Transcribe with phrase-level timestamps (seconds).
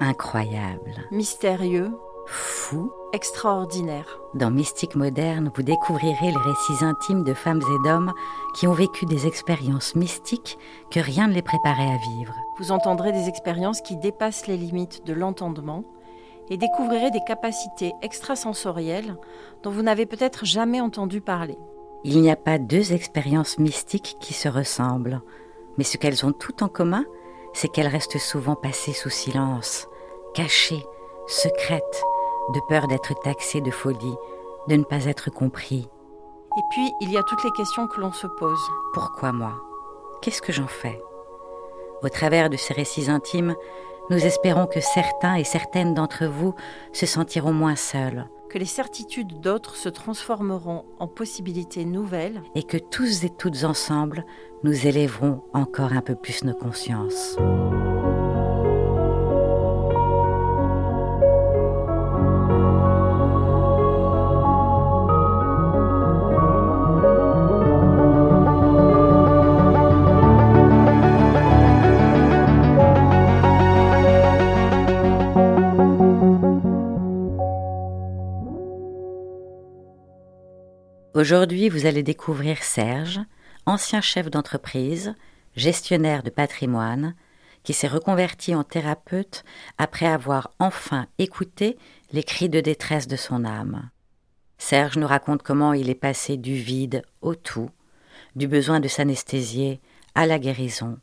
[0.00, 1.92] incroyable, mystérieux,
[2.26, 2.90] fou.
[3.12, 4.20] extraordinaire.
[4.34, 8.12] Dans Mystique moderne, vous découvrirez les récits intimes de femmes et d'hommes
[8.54, 10.58] qui ont vécu des expériences mystiques
[10.90, 12.34] que rien ne les préparait à vivre.
[12.58, 15.84] Vous entendrez des expériences qui dépassent les limites de l'entendement
[16.50, 19.16] et découvrirez des capacités extrasensorielles
[19.62, 21.58] dont vous n'avez peut-être jamais entendu parler.
[22.04, 25.22] Il n'y a pas deux expériences mystiques qui se ressemblent,
[25.78, 27.04] mais ce qu'elles ont toutes en commun,
[27.52, 29.88] c'est qu'elles restent souvent passées sous silence,
[30.36, 30.84] cachées,
[31.26, 32.02] secrètes,
[32.52, 34.14] de peur d'être taxées de folie,
[34.68, 35.88] de ne pas être compris.
[36.58, 38.60] Et puis, il y a toutes les questions que l'on se pose.
[38.92, 39.54] Pourquoi moi?
[40.20, 41.00] Qu'est-ce que j'en fais?
[42.02, 43.54] Au travers de ces récits intimes,
[44.10, 46.54] nous espérons que certains et certaines d'entre vous
[46.92, 52.76] se sentiront moins seuls Que les certitudes d'autres se transformeront en possibilités nouvelles et que
[52.76, 54.26] tous et toutes ensemble,
[54.64, 57.36] nous élèverons encore un peu plus nos consciences.
[81.26, 83.18] Aujourd'hui, vous allez découvrir Serge,
[83.66, 85.16] ancien chef d'entreprise,
[85.56, 87.16] gestionnaire de patrimoine,
[87.64, 89.42] qui s'est reconverti en thérapeute
[89.76, 91.78] après avoir enfin écouté
[92.12, 93.90] les cris de détresse de son âme.
[94.56, 97.70] Serge nous raconte comment il est passé du vide au tout,
[98.36, 99.80] du besoin de s'anesthésier
[100.14, 100.96] à la guérison,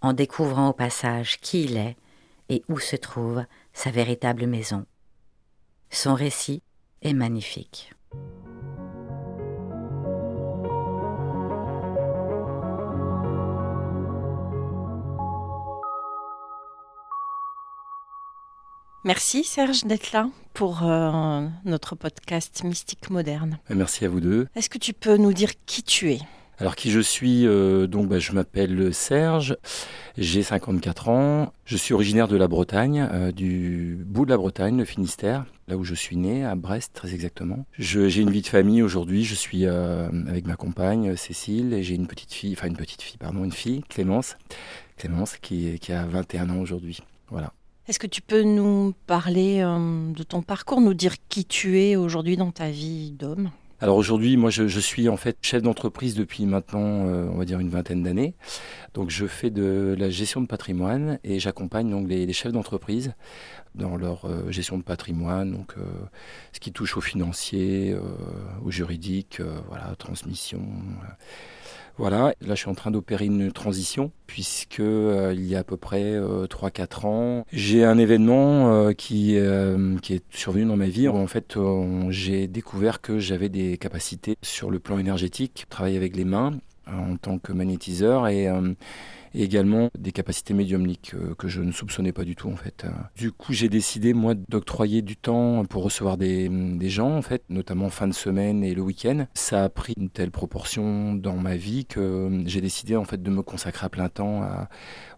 [0.00, 1.98] en découvrant au passage qui il est
[2.48, 4.86] et où se trouve sa véritable maison.
[5.90, 6.62] Son récit
[7.02, 7.92] est magnifique.
[19.04, 23.58] Merci Serge d'être là pour euh, notre podcast Mystique Moderne.
[23.70, 24.48] Merci à vous deux.
[24.56, 26.18] Est-ce que tu peux nous dire qui tu es?
[26.58, 29.56] Alors qui je suis euh, Donc bah, je m'appelle Serge,
[30.16, 34.76] j'ai 54 ans, je suis originaire de la Bretagne, euh, du bout de la Bretagne,
[34.76, 37.66] le Finistère, là où je suis né, à Brest très exactement.
[37.78, 42.08] J'ai une vie de famille aujourd'hui, je suis avec ma compagne Cécile et j'ai une
[42.08, 44.36] petite fille, enfin une petite fille, pardon, une fille, Clémence,
[44.96, 46.98] Clémence qui, qui a 21 ans aujourd'hui.
[47.30, 47.52] Voilà.
[47.88, 51.96] Est-ce que tu peux nous parler euh, de ton parcours, nous dire qui tu es
[51.96, 53.50] aujourd'hui dans ta vie d'homme?
[53.80, 57.60] Alors aujourd'hui, moi, je, suis en fait chef d'entreprise depuis maintenant, euh, on va dire
[57.60, 58.34] une vingtaine d'années.
[58.92, 63.14] Donc, je fais de la gestion de patrimoine et j'accompagne donc les, chefs d'entreprise
[63.74, 65.74] dans leur euh, gestion de patrimoine, donc
[66.52, 67.96] ce qui touche au financier,
[68.66, 70.60] au juridique, voilà, transmission
[71.98, 75.76] là je suis en train d'opérer une transition puisque euh, il y a à peu
[75.76, 79.36] près 3-4 euh, ans, j'ai un événement euh, qui,
[80.02, 81.08] qui est survenu dans ma vie.
[81.08, 81.58] En fait,
[82.10, 86.52] j'ai découvert que j'avais des capacités sur le plan énergétique, travailler avec les mains
[86.86, 88.48] en tant que magnétiseur et
[89.34, 92.86] et également des capacités médiumniques euh, que je ne soupçonnais pas du tout en fait.
[93.16, 97.42] Du coup, j'ai décidé moi d'octroyer du temps pour recevoir des, des, gens en fait,
[97.48, 99.26] notamment fin de semaine et le week-end.
[99.34, 103.30] Ça a pris une telle proportion dans ma vie que j'ai décidé en fait de
[103.30, 104.48] me consacrer à plein temps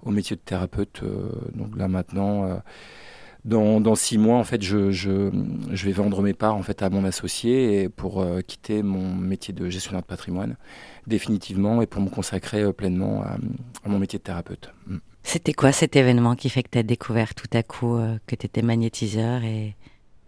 [0.03, 1.01] au métier de thérapeute.
[1.03, 2.61] Euh, donc là maintenant.
[3.47, 5.31] Euh, dans, dans, six mois, en fait, je, je,
[5.73, 9.69] je, vais vendre mes parts en fait à mon associé pour quitter mon métier de
[9.69, 10.57] gestionnaire de patrimoine
[11.07, 13.37] définitivement et pour me consacrer euh, pleinement à,
[13.89, 14.73] mon métier de thérapeute.
[14.87, 14.99] Mm.
[15.23, 18.35] C'était quoi cet événement qui fait que tu as découvert tout à coup euh, que
[18.35, 19.77] tu étais magnétiseur et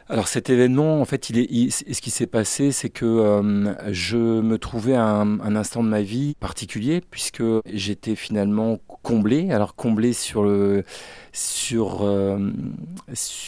[0.08, 4.16] alors cet événement, en fait, il est, ce qui s'est passé, c'est que euh, je
[4.16, 7.42] me trouvais à un, instant de ma vie particulier, puisque
[7.72, 9.52] j'étais finalement comblé.
[9.52, 10.82] Alors comblé sur euh,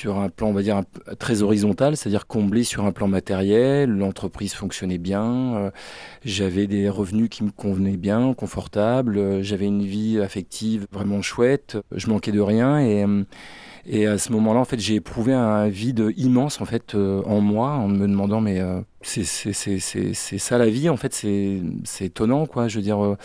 [0.06, 0.82] un plan, on va dire
[1.18, 3.90] très horizontal, c'est-à-dire comblé sur un plan matériel.
[3.90, 5.70] L'entreprise fonctionnait bien, euh,
[6.24, 9.42] j'avais des revenus qui me convenaient bien, confortables.
[9.42, 11.78] J'avais une vie affective vraiment chouette.
[11.90, 13.04] Je manquais de rien et
[13.86, 17.40] et à ce moment-là, en fait, j'ai éprouvé un vide immense en fait euh, en
[17.40, 22.68] moi, en me demandant mais euh, c'est ça la vie en fait c'est étonnant quoi.
[22.68, 23.16] Je veux dire euh,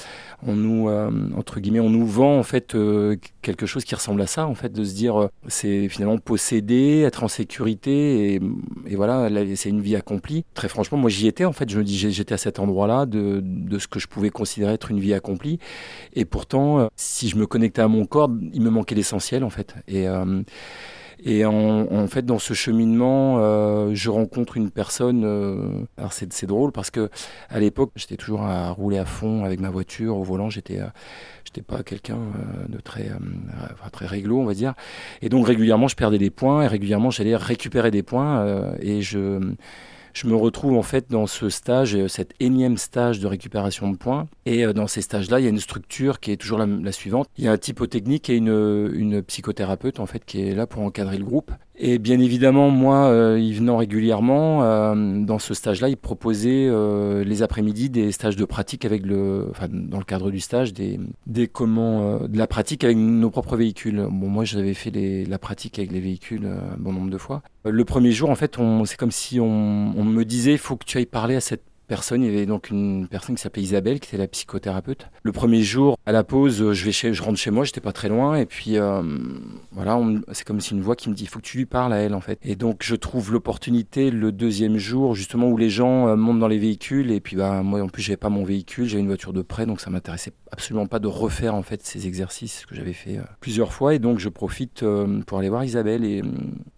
[0.45, 4.21] on nous euh, entre guillemets on nous vend en fait euh, quelque chose qui ressemble
[4.21, 9.29] à ça en fait de se dire c'est finalement posséder être en sécurité et, voilà
[9.55, 10.43] c'est une vie accomplie.
[10.53, 11.69] Très franchement moi j'y étais en fait.
[11.69, 14.73] Je me dis j'étais à cet endroit là de, de, ce que je pouvais considérer
[14.73, 15.59] être une vie accomplie.
[16.13, 19.75] Et pourtant si je me connectais à mon corps il me manquait l'essentiel en fait.
[19.87, 20.07] Et
[21.21, 25.23] Et en, fait, dans ce cheminement, euh, je rencontre une personne.
[25.25, 27.09] Euh, alors c'est drôle parce que
[27.49, 30.49] à l'époque, j'étais toujours à rouler à fond avec ma voiture au volant.
[30.49, 30.79] J'étais
[31.43, 32.19] j'étais pas quelqu'un
[32.69, 33.09] de très
[33.91, 34.73] très réglo, on va dire.
[35.21, 39.39] Et donc régulièrement, je perdais des points et régulièrement, j'allais récupérer des points et je
[40.13, 43.97] je me retrouve en fait dans ce stage, euh, cet énième stage de récupération de
[43.97, 44.27] points.
[44.45, 47.27] Et euh, dans ces stages-là, il y a une structure qui est toujours la, suivante.
[47.37, 50.81] Il y a un typotechnique et une, une psychothérapeute en fait qui est là pour
[50.81, 51.51] encadrer le groupe.
[51.81, 57.23] Et bien évidemment, moi, euh, y venant régulièrement, euh, dans ce stage-là, il proposait euh,
[57.23, 60.99] les après-midi des stages de pratique avec le, enfin, dans le cadre du stage, des,
[61.25, 64.05] des comment, de la pratique avec nos propres véhicules.
[64.11, 67.43] Bon, moi, j'avais fait les, la pratique avec les véhicules un bon nombre de fois.
[67.63, 70.85] Le premier jour, en fait, c'est comme si on, on me disait, il faut que
[70.85, 72.23] tu ailles parler à cette personne.
[72.23, 75.07] Il y avait donc une personne qui s'appelait Isabelle, qui était la psychothérapeute.
[75.23, 77.91] Le premier jour, à la pause, je vais chez, je rentre chez moi, j'étais pas
[77.91, 79.01] très loin, et puis euh,
[79.71, 79.99] voilà,
[80.31, 81.97] c'est comme si une voix qui me dit, il faut que tu lui parles à
[81.97, 82.39] elle en fait.
[82.43, 86.47] Et donc je trouve l'opportunité le deuxième jour, justement où les gens euh, montent dans
[86.47, 89.33] les véhicules, et puis bah moi en plus j'avais pas mon véhicule, j'avais une voiture
[89.33, 92.93] de prêt, donc ça m'intéressait absolument pas de refaire en fait ces exercices que j'avais
[92.93, 94.85] fait euh, plusieurs fois, et donc je profite
[95.25, 96.21] pour aller voir Isabelle, et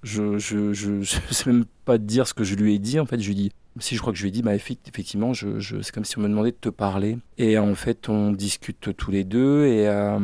[0.04, 3.06] je, je, je, je sais même pas dire ce que je lui ai dit en
[3.06, 5.82] fait, je lui dis si je crois que je lui ai dit, bah, effectivement, je,
[5.82, 7.18] c'est comme si on me demandait de te parler.
[7.38, 10.18] Et en fait, on discute tous les deux et euh,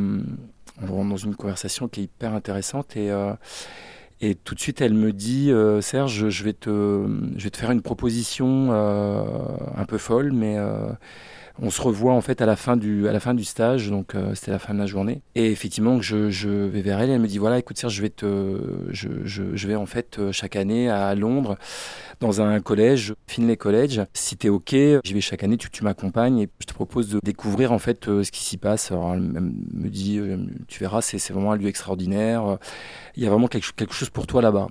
[0.82, 2.98] on rentre dans une conversation qui est hyper intéressante.
[2.98, 3.34] Et, euh,
[4.44, 7.08] tout de suite, elle me dit, euh, Serge, je vais, te,
[7.38, 10.58] je vais te faire une proposition un peu folle, mais
[11.62, 14.16] on se revoit en fait à la fin du, à la fin du stage, donc
[14.16, 15.22] euh, c'était la fin de la journée.
[15.36, 18.10] Et effectivement, je, vais vers elle, et elle me dit voilà, écoute Serge, je vais
[18.10, 21.58] te, je, je, je vais en fait euh, chaque année à Londres
[22.20, 24.02] dans un collège, Finlay College.
[24.14, 27.20] Si t'es ok, j'y vais chaque année, tu, tu m'accompagnes et je te propose de
[27.24, 28.92] découvrir en fait euh, ce qui s'y passe.
[28.92, 30.20] Alors elle me dit,
[30.68, 32.58] tu verras, c'est vraiment un lieu extraordinaire.
[33.16, 34.68] Il y a vraiment quelque, quelque chose pour toi là-bas.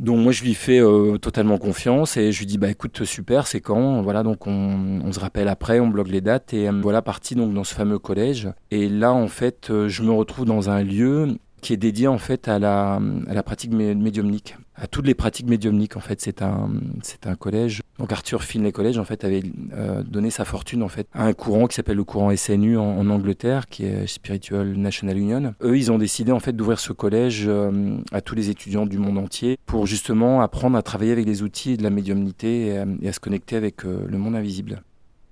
[0.00, 3.46] Donc moi je lui fais euh, totalement confiance et je lui dis bah écoute super
[3.46, 4.02] c'est quand?
[4.02, 7.54] Voilà donc on, se rappelle après on bloque les dates et euh, voilà parti donc
[7.54, 8.48] dans ce fameux collège.
[8.70, 12.18] Et là en fait euh, je me retrouve dans un lieu qui est dédié en
[12.18, 16.20] fait à la, à la pratique médiumnique, à toutes les pratiques médiumniques en fait.
[16.20, 16.70] C'est un,
[17.02, 17.80] c'est un collège.
[17.98, 21.32] Donc Arthur Finlay College en fait avait euh, donné sa fortune en fait à un
[21.32, 25.54] courant qui s'appelle le courant SNU en, Angleterre, qui est Spiritual National Union.
[25.62, 28.98] Eux, ils ont décidé en fait d'ouvrir ce collège euh, à tous les étudiants du
[28.98, 33.12] monde entier pour justement apprendre à travailler avec les outils de la médiumnité et, à
[33.12, 34.82] se connecter avec euh, le monde invisible.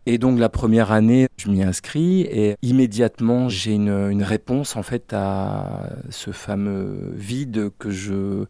[0.06, 4.82] Et donc la première année, je m'y inscris et immédiatement j'ai une, une, réponse en
[4.82, 8.47] fait à ce fameux vide que je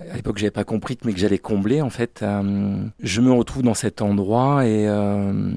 [0.00, 2.20] à l'époque j'avais pas compris mais que j'allais combler en fait.
[2.22, 5.52] Euh, je me retrouve dans cet endroit et euh,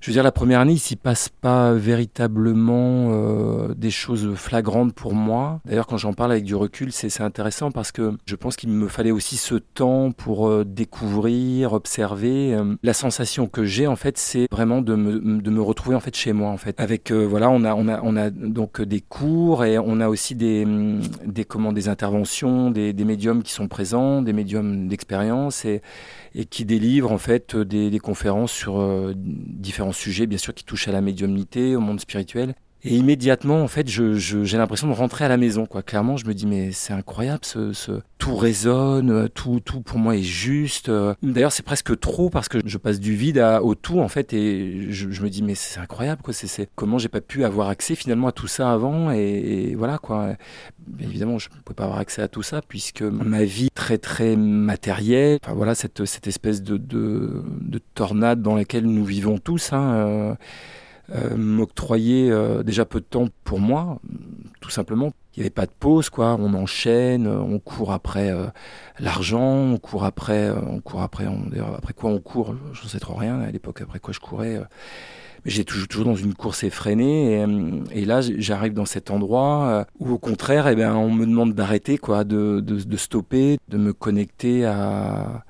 [0.00, 4.92] je veux dire, la première année, il s'y passe pas véritablement euh, des choses flagrantes
[4.92, 5.60] pour moi.
[5.64, 8.88] D'ailleurs, quand j'en parle avec du recul, c'est intéressant parce que je pense qu'il me
[8.88, 12.54] fallait aussi ce temps pour euh, découvrir, observer.
[12.54, 16.32] Euh, la sensation que j'ai, en fait, c'est vraiment de me, retrouver en fait chez
[16.32, 16.80] moi, en fait.
[16.80, 20.36] Avec voilà, on a on a on a donc des cours et on a aussi
[20.36, 20.64] des
[21.26, 25.82] des comment des interventions, des, médiums qui sont présents, des médiums d'expérience et
[26.44, 29.12] qui délivre en fait des, conférences sur euh,
[29.88, 32.54] différents sujets, bien sûr, qui touchent à la médiumnité, au monde spirituel.
[32.84, 35.66] Et immédiatement, en fait, j'ai je, j'ai l'impression de rentrer à la maison.
[35.66, 35.82] Quoi.
[35.82, 40.16] Clairement, je me dis, mais c'est incroyable, ce, ce, tout résonne, tout, tout pour moi
[40.16, 40.90] est juste.
[41.22, 44.32] D'ailleurs, c'est presque trop parce que je passe du vide à, au tout, en fait,
[44.32, 46.32] et je, je me dis, mais c'est incroyable, quoi.
[46.32, 49.18] C'est, comment j'ai pas pu avoir accès finalement à tout ça avant, et,
[49.70, 50.36] et voilà, quoi.
[50.86, 53.98] Bien évidemment, je ne pouvais pas avoir accès à tout ça puisque ma vie très
[53.98, 59.38] très matérielle, enfin voilà, cette, cette espèce de, de, de tornade dans laquelle nous vivons
[59.38, 60.34] tous, hein, euh,
[61.14, 63.98] euh, m'octroyer euh, déjà peu de temps pour moi,
[64.60, 65.12] tout simplement.
[65.36, 66.36] Il n'y avait pas de pause, quoi.
[66.38, 68.46] On enchaîne, on court après euh,
[68.98, 72.88] l'argent, on court après, euh, on court après, on, après quoi on court, je ne
[72.88, 73.80] sais trop rien à l'époque.
[73.80, 74.64] Après quoi je courais, euh.
[75.44, 77.40] mais j'étais toujours, toujours dans une course effrénée.
[77.40, 81.54] Et, et là, j'arrive dans cet endroit où, au contraire, eh ben, on me demande
[81.54, 85.44] d'arrêter, quoi, de, de, de, stopper, de me connecter à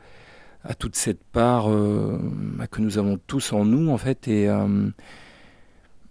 [0.64, 4.48] à toute cette part bah, que nous avons tous en nous, en fait, et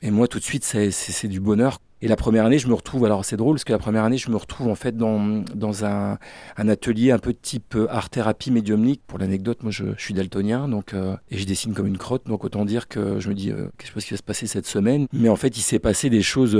[0.01, 1.79] et moi, tout de suite, c'est du bonheur.
[2.03, 4.19] Et la première année, je me retrouve, alors c'est drôle parce que la première année,
[4.19, 6.19] je me retrouve en fait dans, dans un,
[6.55, 9.01] un atelier un peu type euh, art-thérapie médiumnique.
[9.07, 12.43] Pour l'anecdote, moi je, suis daltonien donc, euh, et je dessine comme une crotte, donc
[12.43, 15.07] autant dire que je me dis euh, qu'est-ce qui va se passer cette semaine?
[15.11, 16.55] Mais en fait, il s'est passé des choses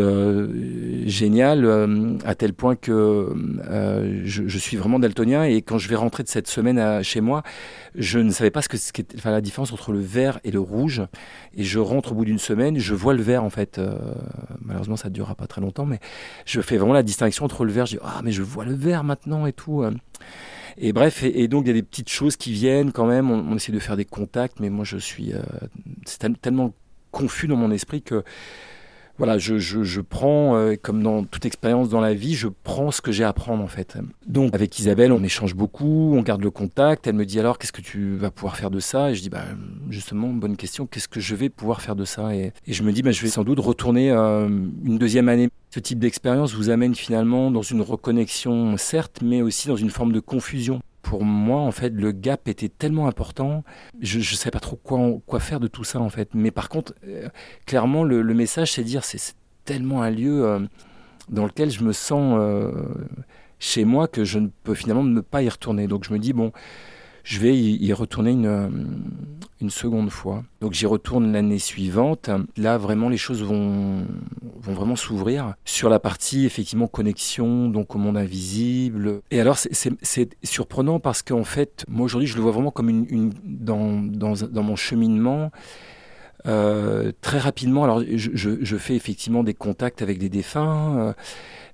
[1.06, 3.32] géniales à tel point que
[4.24, 7.44] je, suis vraiment daltonien et quand je vais rentrer de cette semaine chez moi,
[7.94, 10.50] je ne savais pas ce que ce qu'était enfin, la différence entre le vert et
[10.50, 11.03] le rouge.
[11.56, 13.79] Et je rentre au bout d'une semaine, je vois le vert en fait.
[14.62, 16.00] malheureusement, ça dure pas très longtemps, mais
[16.46, 17.86] je fais vraiment la distinction entre le verre.
[17.86, 19.84] Je dis ah mais je vois le verre maintenant et tout.
[20.77, 23.31] Et bref, et, donc il y a des petites choses qui viennent quand même.
[23.31, 25.34] On, essaie de faire des contacts, mais moi je suis
[26.05, 26.74] c'est tellement
[27.12, 28.24] confus dans mon esprit que
[29.18, 32.92] voilà, je, je, je prends, euh, comme dans toute expérience dans la vie, je prends
[32.92, 33.98] ce que j'ai à prendre en fait.
[34.28, 37.08] Donc avec Isabelle, on échange beaucoup, on garde le contact.
[37.08, 39.12] Elle me dit alors, qu'est-ce que tu vas pouvoir faire de ça?
[39.12, 39.46] Et je dis, bah,
[39.90, 42.36] justement, bonne question, qu'est-ce que je vais pouvoir faire de ça?
[42.36, 45.50] Et, et, je me dis, bah, je vais sans doute retourner euh, une deuxième année.
[45.70, 50.12] Ce type d'expérience vous amène finalement dans une reconnexion, certes, mais aussi dans une forme
[50.12, 53.64] de confusion pour moi, en fait, le gap était tellement important.
[54.02, 56.32] Je ne sais pas trop quoi, faire de tout ça, en fait.
[56.34, 57.30] Mais par contre, euh,
[57.66, 59.34] clairement, le, message, c'est dire, c'est
[59.64, 60.60] tellement un lieu euh,
[61.30, 62.74] dans lequel je me sens euh,
[63.58, 65.88] chez moi que je ne peux finalement ne pas y retourner.
[65.88, 66.52] Donc je me dis, bon,
[67.24, 68.70] je vais y, retourner une,
[69.62, 70.44] une seconde fois.
[70.62, 72.30] Donc j'y retourne l'année suivante.
[72.58, 74.06] Là, vraiment, les choses vont,
[74.60, 79.22] vont vraiment s'ouvrir sur la partie, effectivement, connexion, donc au monde invisible.
[79.32, 83.32] Et alors, c'est surprenant parce qu'en fait, moi aujourd'hui, je le vois vraiment comme une,
[83.44, 85.52] dans, dans, dans, mon cheminement.
[86.46, 91.14] Euh, très rapidement, alors je, je, je, fais effectivement des contacts avec des défunts, euh,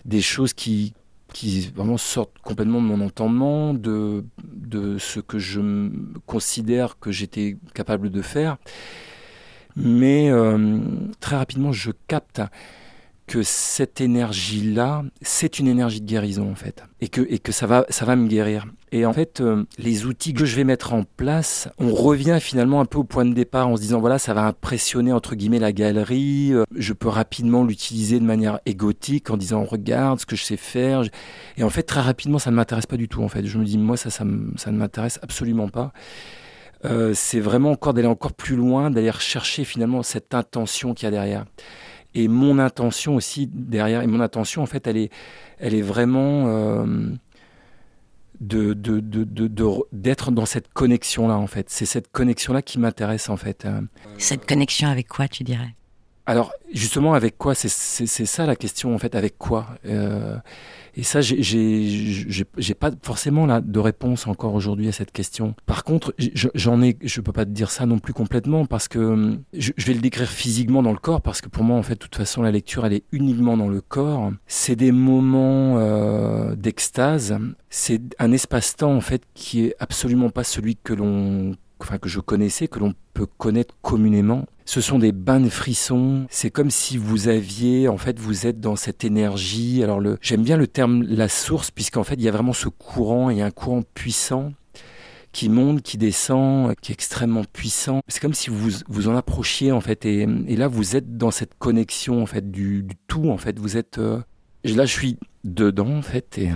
[0.05, 0.93] des choses qui,
[1.33, 4.23] qui vraiment sortent complètement de mon entendement, de,
[4.99, 5.89] ce que je
[6.25, 8.57] considère que j'étais capable de faire.
[9.75, 10.79] Mais euh,
[11.19, 12.41] très rapidement, je capte
[13.27, 17.67] que cette énergie-là, c'est une énergie de guérison en fait, et que, et que ça,
[17.67, 18.65] va, ça va me guérir.
[18.91, 22.79] Et en fait, euh, les outils que je vais mettre en place, on revient finalement
[22.79, 25.59] un peu au point de départ en se disant voilà, ça va impressionner entre guillemets
[25.59, 30.35] la galerie, euh, je peux rapidement l'utiliser de manière égotique en disant regarde ce que
[30.35, 31.03] je sais faire.
[31.57, 33.45] Et en fait, très rapidement, ça ne m'intéresse pas du tout en fait.
[33.45, 34.25] Je me dis moi, ça, ça,
[34.57, 35.93] ça ne m'intéresse absolument pas.
[36.85, 41.07] Euh, c'est vraiment encore d'aller encore plus loin, d'aller rechercher finalement cette intention qu'il y
[41.07, 41.45] a derrière.
[42.15, 45.11] Et mon intention aussi derrière, et mon intention en fait, elle est,
[45.57, 47.09] elle est vraiment euh,
[48.39, 49.23] de, de, de,
[49.91, 51.69] d'être dans cette connexion-là en fait.
[51.69, 53.67] C'est cette connexion-là qui m'intéresse en fait.
[54.17, 55.75] Cette connexion avec quoi tu dirais?
[56.25, 59.15] Alors justement avec quoi C'est, ça la question en fait.
[59.15, 60.37] Avec quoi euh,
[60.95, 65.55] et ça, j'ai pas forcément là de réponse encore aujourd'hui à cette question.
[65.65, 66.13] Par contre,
[66.53, 69.71] j'en ai, je peux pas te dire ça non plus complètement parce que hum, je,
[69.77, 72.15] vais le décrire physiquement dans le corps parce que pour moi, en fait, de toute
[72.15, 74.31] façon, la lecture, elle est uniquement dans le corps.
[74.45, 77.39] C'est des moments euh, d'extase.
[77.71, 81.55] C'est un espace-temps en fait qui est absolument pas celui que l'on
[81.99, 84.45] que je connaissais, que l'on peut connaître communément.
[84.65, 86.25] Ce sont des bains de frissons.
[86.29, 89.83] C'est comme si vous aviez, en fait, vous êtes dans cette énergie.
[89.83, 93.29] Alors, j'aime bien le terme la source, puisqu'en fait, il y a vraiment ce courant,
[93.29, 94.53] il y a un courant puissant
[95.33, 98.01] qui monte, qui descend, qui est extrêmement puissant.
[98.07, 100.25] C'est comme si vous vous en approchiez, en fait, et,
[100.55, 103.59] là, vous êtes dans cette connexion, en fait, du, tout, en fait.
[103.59, 104.21] Vous êtes, euh,
[104.63, 106.51] là, je suis dedans, en fait, et,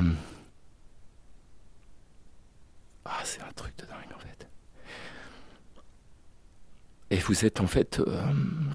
[3.06, 3.88] ah, c'est un truc de
[7.10, 8.22] Et vous êtes en fait euh,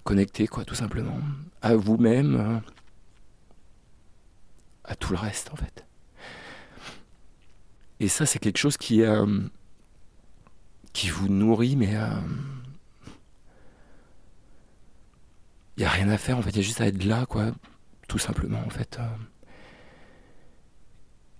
[0.04, 1.18] connecté, quoi, tout simplement,
[1.60, 2.58] à vous-même, euh,
[4.84, 5.84] à tout le reste, en fait.
[8.00, 9.40] Et ça, c'est quelque chose qui, euh,
[10.92, 11.94] qui vous nourrit, mais
[15.76, 17.26] il n'y a rien à faire, en fait, il y a juste à être là,
[17.26, 17.52] quoi,
[18.08, 18.98] tout simplement, en fait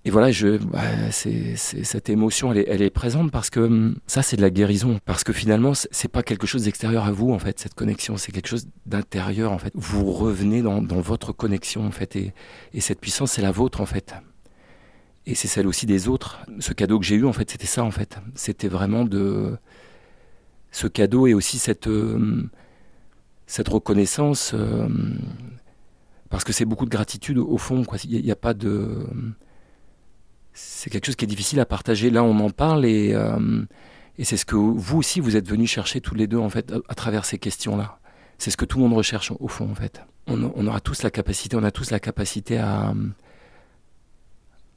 [0.05, 0.81] et voilà, je, bah,
[1.13, 4.99] cette émotion, elle est, présente parce que hum, ça, c'est de la guérison.
[5.05, 8.17] Parce que finalement, c'est pas quelque chose d'extérieur à vous, en fait, cette connexion.
[8.17, 9.73] C'est quelque chose d'intérieur, en fait.
[9.75, 12.17] Vous revenez dans, votre connexion, en fait.
[12.17, 12.35] Et,
[12.75, 14.15] et cette puissance, c'est la vôtre, en fait.
[15.27, 16.41] Et c'est celle aussi des autres.
[16.59, 18.19] Ce cadeau que j'ai eu, en fait, c'était ça, en fait.
[18.35, 19.57] C'était vraiment de.
[20.73, 22.51] Ce cadeau et aussi cette, hum,
[23.47, 24.53] cette reconnaissance.
[24.53, 25.21] Hum,
[26.29, 27.99] parce que c'est beaucoup de gratitude, au fond, quoi.
[28.03, 29.07] Il n'y a, pas de
[30.53, 32.11] c'est quelque chose qui est difficile à partager.
[32.11, 33.63] Là, on en parle et, euh,
[34.19, 36.73] et c'est ce que vous aussi, vous êtes venus chercher tous les deux, en fait,
[36.89, 37.99] à, travers ces questions-là.
[38.39, 40.03] C'est ce que tout le monde recherche, au fond, en fait.
[40.27, 42.95] On, on, aura tous la capacité, on a tous la capacité à,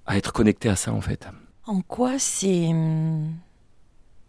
[0.05, 1.27] à être connecté à ça, en fait.
[1.65, 2.71] En quoi ces,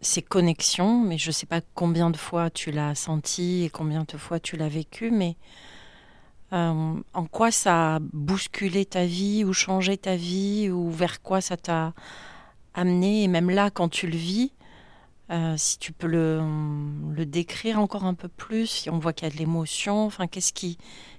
[0.01, 4.05] ces connexions, mais je ne sais pas combien de fois tu l'as senti et combien
[4.07, 5.37] de fois tu l'as vécu, mais
[6.53, 11.41] euh, en quoi ça a bousculé ta vie ou changé ta vie ou vers quoi
[11.41, 11.93] ça t'a
[12.73, 13.23] amené?
[13.23, 14.51] Et même là quand tu le vis
[15.29, 19.31] euh, si tu peux le, décrire encore un peu plus si on voit qu'il y
[19.31, 20.77] a de l'émotion enfin qu'est-ce qui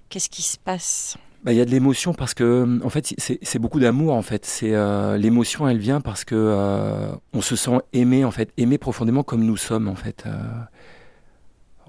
[0.09, 1.19] qu'est-ce qui se passe?
[1.45, 4.47] Bah, il y a de l'émotion parce que en fait c'est beaucoup d'amour en fait.
[4.47, 9.23] C'est euh, l'émotion elle vient parce que on se sent aimé en fait aimé profondément
[9.23, 10.25] comme nous sommes en fait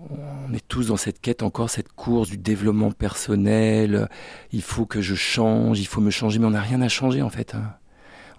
[0.09, 4.09] on est tous dans cette quête encore, cette course du développement personnel.
[4.51, 7.21] Il faut que je change, il faut me changer, mais on n'a rien à changer
[7.21, 7.55] en fait.
[7.55, 7.73] Hein.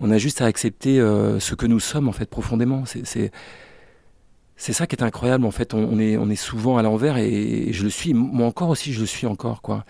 [0.01, 2.85] On a juste à accepter euh, ce que nous sommes en fait profondément.
[2.87, 5.75] C'est ça qui est incroyable en fait.
[5.75, 8.15] On, est souvent à l'envers et, je le suis.
[8.15, 9.85] Moi encore aussi, je le suis encore quoi.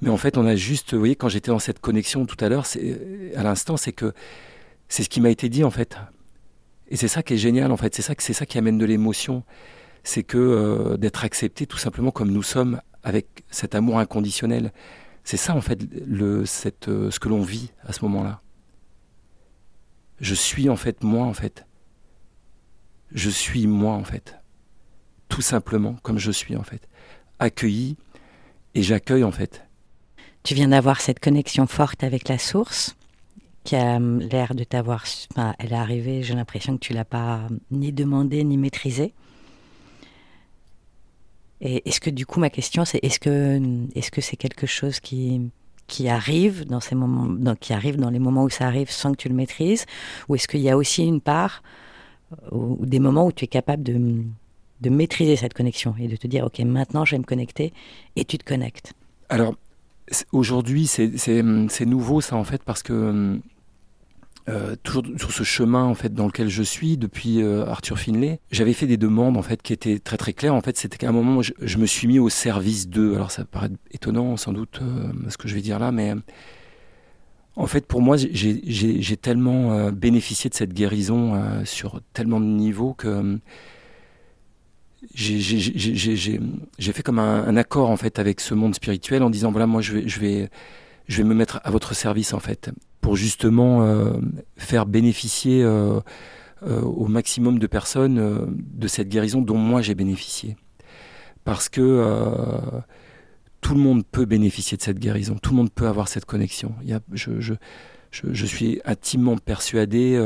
[0.00, 2.48] Mais en fait, on a juste, vous voyez, quand j'étais dans cette connexion tout à
[2.48, 2.66] l'heure,
[3.36, 4.12] à l'instant, c'est que
[4.88, 5.96] c'est ce qui m'a été dit en fait.
[6.88, 7.94] Et c'est ça qui est génial en fait.
[7.94, 9.44] C'est ça qui amène de l'émotion
[10.04, 14.72] c'est que euh, d'être accepté tout simplement comme nous sommes, avec cet amour inconditionnel.
[15.24, 18.40] C'est ça en fait euh, ce que l'on vit à ce moment-là.
[20.20, 21.66] Je suis en fait moi en fait.
[23.12, 24.36] Je suis moi en fait.
[25.28, 26.88] Tout simplement comme je suis en fait.
[27.38, 27.96] Accueilli
[28.74, 29.64] et j'accueille en fait.
[30.44, 32.96] Tu viens d'avoir cette connexion forte avec la source
[33.64, 35.04] qui a hum, l'air de t'avoir...
[35.58, 39.14] elle est arrivée, j'ai l'impression que tu l'as pas ni demandé ni maîtrisée.
[41.62, 43.60] Et est-ce que du coup ma question c'est est-ce que
[43.94, 45.50] est-ce que c'est quelque chose qui
[45.86, 49.16] qui arrive dans ces moments, qui arrive dans les moments où ça arrive sans que
[49.16, 49.84] tu le maîtrises,
[50.28, 51.62] ou est-ce qu'il y a aussi une part
[52.32, 54.22] euh, ou des moments où tu es capable de,
[54.80, 57.72] de maîtriser cette connexion et de te dire ok maintenant je vais me connecter
[58.16, 58.92] et tu te connectes?
[59.28, 59.54] Alors
[60.32, 63.40] aujourd'hui c'est nouveau ça en fait parce que hum,
[64.48, 68.40] euh, toujours sur ce chemin en fait dans lequel je suis depuis euh, Arthur Finlay,
[68.50, 70.54] j'avais fait des demandes en fait qui étaient très très claires.
[70.54, 73.14] En fait, c'était qu'à un moment où je, me suis mis au service d'eux.
[73.14, 76.14] Alors ça paraît étonnant sans doute euh, ce que je vais dire là, mais
[77.54, 83.38] en fait pour moi j'ai tellement bénéficié de cette guérison sur tellement de niveaux que
[85.14, 89.82] j'ai fait comme un, accord en fait avec ce monde spirituel en disant voilà moi
[89.82, 90.48] je je vais
[91.08, 92.70] je vais me mettre à votre service en fait
[93.02, 94.12] pour justement euh,
[94.56, 96.00] faire bénéficier euh,
[96.62, 100.56] euh, au maximum de personnes de cette guérison dont moi j'ai bénéficié.
[101.44, 102.80] Parce que
[103.60, 106.72] tout le monde peut bénéficier de cette guérison, tout le monde peut avoir cette connexion.
[107.12, 110.16] Je, suis intimement persuadé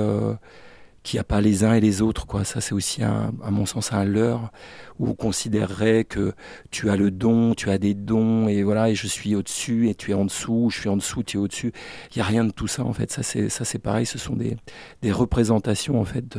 [1.06, 2.26] qu'il n'y a pas les uns et les autres.
[2.26, 2.44] Quoi.
[2.44, 4.50] Ça, c'est aussi, à mon sens, un leurre
[4.98, 6.32] où on considérerait que
[6.72, 9.94] tu as le don, tu as des dons, et voilà, et je suis au-dessus, et
[9.94, 11.72] tu es en dessous, je suis en dessous, tu es au-dessus.
[12.10, 13.12] Il n'y a rien de tout ça, en fait.
[13.12, 14.04] Ça, c'est, pareil.
[14.04, 14.56] Ce sont des,
[15.02, 16.36] des représentations, en fait,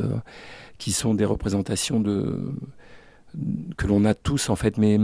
[0.76, 2.52] qui sont des représentations de,
[3.78, 4.98] que l'on a tous, en fait, mais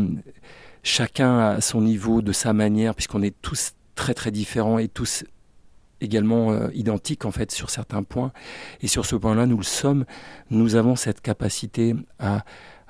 [0.82, 5.24] chacun à son niveau, de sa manière, puisqu'on est tous très, très différents et tous
[6.00, 8.32] également euh, identiques en fait sur certains points.
[8.82, 10.04] Et sur ce point-là, nous le sommes.
[10.50, 12.44] Nous avons cette capacité à,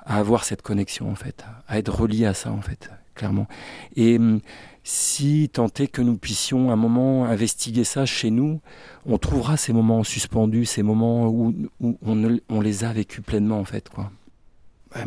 [0.05, 3.47] avoir cette connexion en fait, à être reliés à ça en fait, clairement.
[3.95, 4.39] Et hum,
[4.83, 8.61] si tant est que nous puissions un moment investiguer ça chez nous,
[9.07, 13.89] on trouvera ces moments suspendus, ces moments où, on, les a vécus pleinement en fait
[13.89, 14.11] quoi.
[14.95, 15.03] il,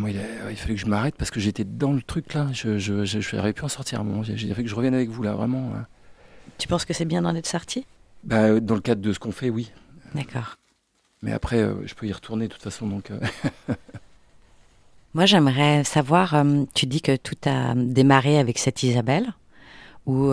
[0.57, 2.49] fallait que je m'arrête parce que j'étais dans le truc là.
[2.53, 4.25] Je, je, je, pu en sortir moment.
[4.25, 5.71] J'ai fallu que je revienne avec vous là, vraiment.
[5.77, 5.87] Hein.
[6.57, 7.87] Tu penses que c'est bien d'en être sorti?
[8.25, 9.71] Bah, Dans le cadre de ce qu'on fait, oui.
[10.15, 10.57] D'accord.
[11.23, 12.87] Mais après, euh, je peux y retourner de toute façon.
[12.87, 13.19] Donc, euh.
[15.15, 19.33] Moi, j'aimerais savoir, euh, tu dis que tout a démarré avec cette Isabelle,
[20.07, 20.33] ou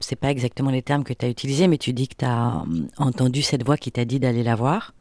[0.00, 2.62] c'est pas exactement les termes que tu as utilisés, mais tu dis que tu as
[2.96, 4.94] entendu cette voix qui t'a dit d'aller la voir.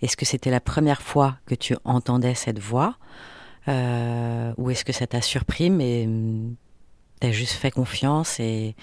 [0.00, 2.96] Est-ce que c'était la première fois que tu entendais cette voix?
[3.66, 6.08] Ou est-ce que ça t'a surpris, mais
[7.22, 8.74] tu as juste fait confiance et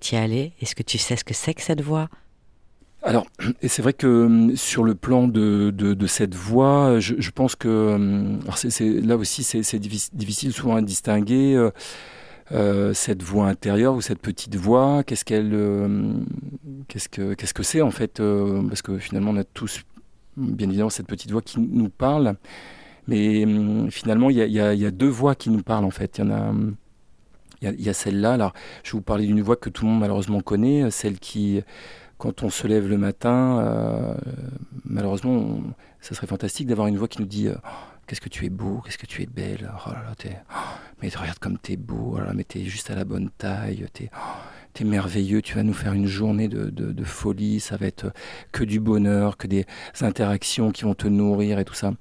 [0.00, 2.08] t'y allé Est-ce que tu sais ce que c'est que cette voix?
[3.04, 3.26] Alors,
[3.62, 8.88] c'est vrai que hum, sur le plan de, cette voix, je, pense que hum, c'est,
[9.00, 11.70] là aussi c'est, difficile souvent à distinguer euh,
[12.52, 15.02] euh, cette voix intérieure ou cette petite voix.
[15.04, 16.14] Qu'est-ce qu'elle, euh,
[16.86, 17.08] qu'est-ce
[17.54, 19.82] que c'est en fait euh, Parce que finalement on a tous
[20.36, 22.34] bien évidemment cette petite voix qui nous parle,
[23.08, 26.18] mais hum, finalement il y a, deux voix qui nous parlent en fait.
[26.18, 26.54] Il y en a
[27.62, 28.34] il y a, celle-là.
[28.34, 31.62] Alors, je vous parler d'une voix que tout le monde malheureusement connaît, celle qui,
[32.18, 34.14] quand on se lève le matin, euh,
[34.84, 35.60] malheureusement,
[36.00, 37.58] ça serait fantastique d'avoir une voix qui nous dit oh,
[38.06, 40.58] Qu'est-ce que tu es beau, qu'est-ce que tu es belle, oh là là, t'es, oh,
[41.00, 44.10] mais regarde comme t'es beau, oh là, mais t'es juste à la bonne taille, t'es,
[44.72, 48.12] t'es merveilleux, tu vas nous faire une journée de, de, folie, ça va être
[48.50, 49.66] que du bonheur, que des
[50.00, 51.92] interactions qui vont te nourrir et tout ça.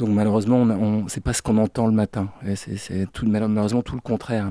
[0.00, 2.30] Donc malheureusement, on, on c'est pas ce qu'on entend le matin.
[2.54, 4.50] C'est tout, malheureusement tout le contraire.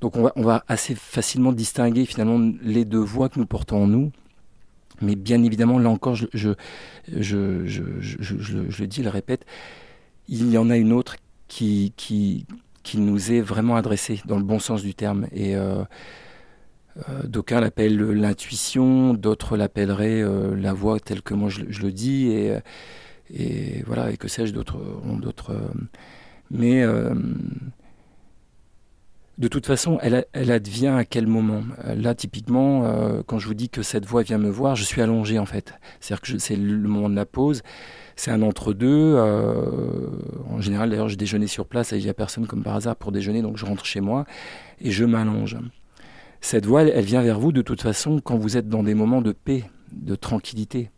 [0.00, 4.10] Donc on va, assez facilement distinguer finalement les deux voix que nous portons en nous.
[5.02, 6.54] Mais bien évidemment, là encore, je, je,
[7.06, 9.44] je, je, le dis, je le répète,
[10.28, 12.46] il y en a une autre qui,
[12.94, 15.26] nous est vraiment adressée dans le bon sens du terme.
[15.30, 15.84] Et euh,
[17.10, 22.48] euh, d'aucuns l'appellent l'intuition, d'autres l'appelleraient euh, la voix telle que moi je, le dis.
[23.32, 25.52] Et voilà, et que sais-je, d'autres ont d'autres.
[26.50, 26.84] mais
[29.38, 31.62] de toute façon, elle, elle, advient à quel moment?
[31.84, 35.38] Là, typiquement, quand je vous dis que cette voix vient me voir, je suis allongé
[35.38, 35.74] en fait.
[36.00, 37.62] C'est-à-dire que c'est le moment de la pause
[38.16, 39.14] c'est un entre-deux.
[39.16, 40.08] Euh,
[40.50, 42.96] en général, d'ailleurs, je déjeunais sur place et il n'y a personne comme par hasard
[42.96, 44.24] pour déjeuner, donc je rentre chez moi
[44.80, 45.56] et je m'allonge.
[46.40, 49.22] Cette voix, elle, vient vers vous de toute façon quand vous êtes dans des moments
[49.22, 50.90] de paix, de tranquillité.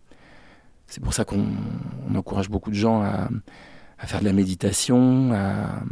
[0.89, 1.45] C'est pour ça qu'on
[2.15, 3.29] encourage beaucoup de gens à,
[4.07, 5.83] faire de la méditation, à,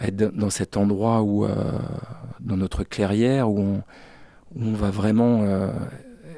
[0.00, 1.78] être dans cet endroit où, euh,
[2.40, 3.80] dans notre clairière, où
[4.56, 5.70] on, va vraiment euh,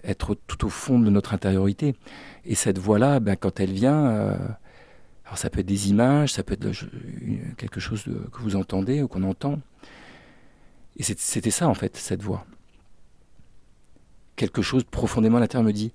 [0.05, 1.95] être tout au fond de notre intériorité.
[2.45, 4.37] Et cette voix-là, ben, quand elle vient, euh,
[5.25, 6.71] alors ça peut être des images, ça peut être
[7.57, 9.59] quelque chose que vous entendez ou qu'on entend.
[10.99, 12.45] Et c'était ça en fait, cette voix.
[14.37, 15.93] Quelque chose profondément à l'intérieur me dit,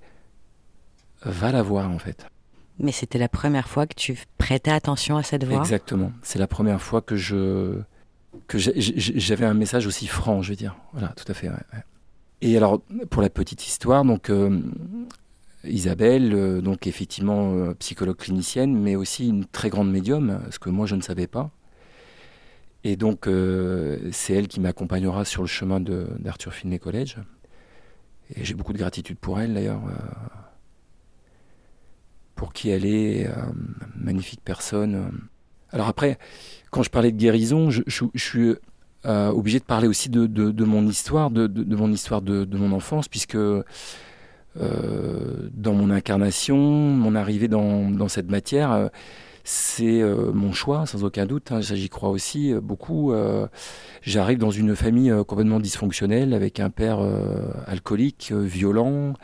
[1.26, 2.26] va la voir en fait.
[2.78, 5.60] Mais c'était la première fois que tu prêtais attention à cette voix?
[5.60, 6.12] Exactement.
[6.22, 7.80] C'est la première fois que je
[8.48, 10.76] que j'avais un message aussi franc, je veux dire.
[10.92, 11.50] Voilà, tout à fait.
[12.42, 14.60] Et alors, pour la petite histoire, donc euh,
[15.64, 20.68] Isabelle, euh, donc effectivement euh, psychologue clinicienne, mais aussi une très grande médium, ce que
[20.68, 21.50] moi je ne savais pas.
[22.84, 23.28] Et donc
[24.12, 27.16] c'est elle qui m'accompagnera sur le chemin d'Arthur Finlay College.
[28.36, 29.80] Et j'ai beaucoup de gratitude pour elle d'ailleurs,
[32.36, 33.28] pour qui elle est,
[33.96, 35.10] magnifique personne.
[35.72, 36.18] Alors après,
[36.70, 37.82] quand je parlais de guérison, je,
[38.14, 38.54] suis
[39.04, 43.36] obligé de parler aussi de, mon histoire, de, mon histoire de, mon enfance, puisque
[44.60, 48.88] euh, dans mon incarnation, mon arrivée dans, cette matière, euh,
[49.44, 51.52] c'est euh, mon choix, sans aucun doute.
[51.52, 53.12] Hein, j'y crois aussi beaucoup.
[54.02, 57.00] J'arrive dans une famille complètement dysfonctionnelle, avec un père
[57.66, 59.14] alcoolique, violent.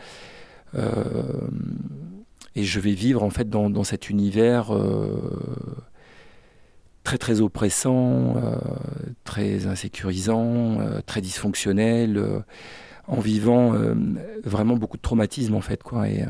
[2.54, 4.70] Et je vais vivre en fait dans, dans cet univers
[7.04, 8.34] très très oppressant,
[9.24, 12.44] très insécurisant, très dysfonctionnel
[13.06, 13.94] en vivant euh,
[14.44, 16.08] vraiment beaucoup de traumatisme en fait quoi.
[16.08, 16.26] Et euh,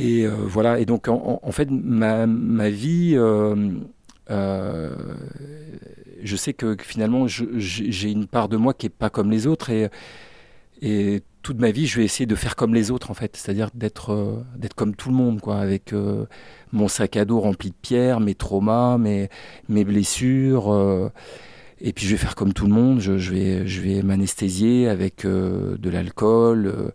[0.00, 0.78] euh, voilà.
[0.78, 3.14] Et donc en, fait ma, ma vie
[6.22, 9.70] je sais que, finalement j'ai une part de moi qui est pas comme les autres
[9.70, 9.90] et
[10.82, 13.36] et toute ma vie je vais essayer de faire comme les autres en fait.
[13.36, 15.94] C'est-à-dire d'être d'être comme tout le monde quoi avec
[16.72, 19.28] mon sac à dos rempli de pierres mes traumas mes
[19.68, 21.12] mes blessures
[21.80, 25.24] et puis je vais faire comme tout le monde, je, vais, je vais m'anesthésier avec
[25.24, 26.90] euh, de l'alcool, euh, euh,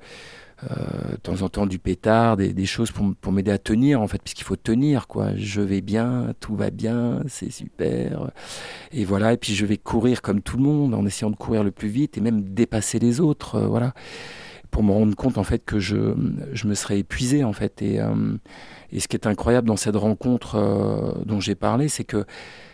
[0.64, 4.44] de temps en temps du pétard, des, choses pour, m'aider à tenir en fait, puisqu'il
[4.44, 5.36] faut tenir quoi.
[5.36, 8.32] Je vais bien, tout va bien, c'est super.
[8.92, 11.64] Et voilà, et puis je vais courir comme tout le monde en essayant de courir
[11.64, 13.94] le plus vite et même dépasser les autres, voilà,
[14.72, 16.14] pour me rendre compte en fait que je,
[16.54, 17.82] je me serais épuisé en fait.
[17.82, 18.00] Et,
[18.92, 22.26] et ce qui est incroyable dans cette rencontre dont j'ai parlé, c'est que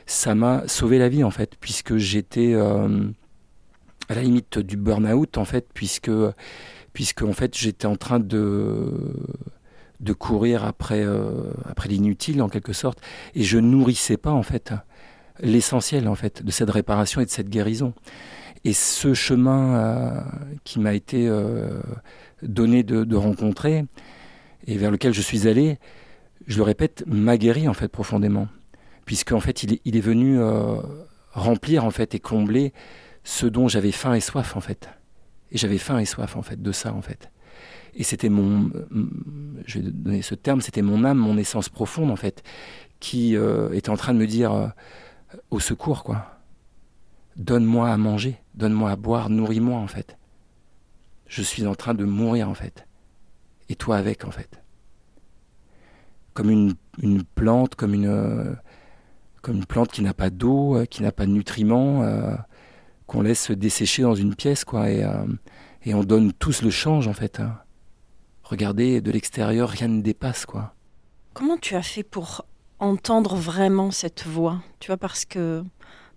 [0.06, 3.08] ça m'a sauvé la vie en fait, puisque j'étais euh,
[4.10, 6.12] à la limite du burn-out en fait, puisque,
[6.96, 8.92] puisque en fait j'étais en train de
[10.00, 13.00] de courir après euh, après l'inutile en quelque sorte,
[13.36, 14.74] et je nourrissais pas en fait
[15.40, 17.94] l'essentiel en fait de cette réparation et de cette guérison.
[18.64, 20.22] Et ce chemin euh,
[20.64, 21.30] qui m'a été
[22.42, 23.86] donné de, de, rencontrer
[24.66, 25.78] et vers lequel je suis allé,
[26.48, 28.48] je le répète, m'a guéri en fait profondément
[29.06, 30.78] puisqu'en fait il est, il est venu euh,
[31.32, 32.74] remplir en fait et combler
[33.24, 34.90] ce dont j'avais faim et soif en fait.
[35.56, 37.32] Et j'avais faim et soif en fait de ça en fait.
[37.94, 38.70] Et c'était mon,
[39.66, 42.44] je vais ce terme, c'était mon âme, mon essence profonde en fait,
[43.00, 44.68] qui euh, était en train de me dire euh,
[45.52, 46.42] au secours quoi.
[47.38, 50.18] Donne-moi à manger, donne-moi à boire, nourris-moi en fait.
[51.26, 52.86] Je suis en train de mourir en fait.
[53.70, 54.62] Et toi avec en fait.
[56.34, 56.76] Comme une,
[57.24, 58.58] plante, comme une,
[59.42, 62.36] comme une plante qui n'a pas d'eau, euh, qui n'a pas de nutriments, euh,
[63.08, 64.90] qu'on laisse dessécher dans une pièce, quoi.
[64.90, 65.26] Et, euh,
[65.84, 67.40] et on donne tous le change, en fait.
[67.40, 67.58] Hein.
[68.44, 70.74] Regardez, de l'extérieur, rien ne dépasse, quoi.
[71.34, 72.46] Comment tu as fait pour
[72.80, 74.62] entendre vraiment cette voix?
[74.80, 75.64] Tu vois, parce que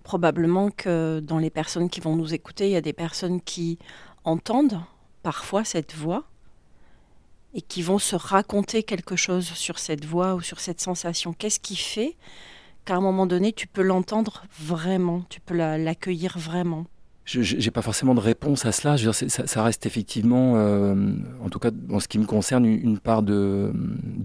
[0.03, 3.79] probablement que dans les personnes qui vont nous écouter, il y a des personnes qui
[4.25, 4.81] entendent
[5.23, 6.25] parfois cette voix
[7.55, 11.33] et qui vont se raconter quelque chose sur cette voix ou sur cette sensation.
[11.33, 12.17] Qu'est-ce qui fait
[12.89, 16.87] qu'à un moment donné, tu peux l'entendre vraiment, tu peux l'accueillir vraiment
[17.27, 18.97] je n'ai pas forcément de réponse à cela.
[19.13, 20.95] Ça, reste effectivement, euh,
[21.45, 23.71] en tout cas en ce qui me concerne, une part de,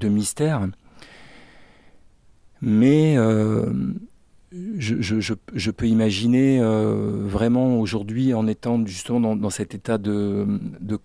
[0.03, 0.65] mystère.
[2.61, 3.65] Mais euh,
[4.77, 10.47] je, peux imaginer euh, vraiment aujourd'hui, en étant justement dans, cet état de,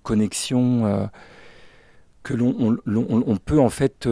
[0.04, 1.10] connexion,
[2.22, 4.08] que l'on on, peut en fait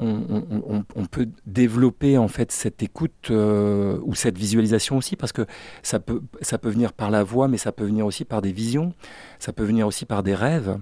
[0.00, 5.46] on, peut développer en fait cette écoute euh, ou cette visualisation aussi parce que
[5.82, 8.52] ça peut, ça peut venir par la voix mais ça peut venir aussi par des
[8.52, 8.92] visions,
[9.38, 10.78] ça peut venir aussi par des rêves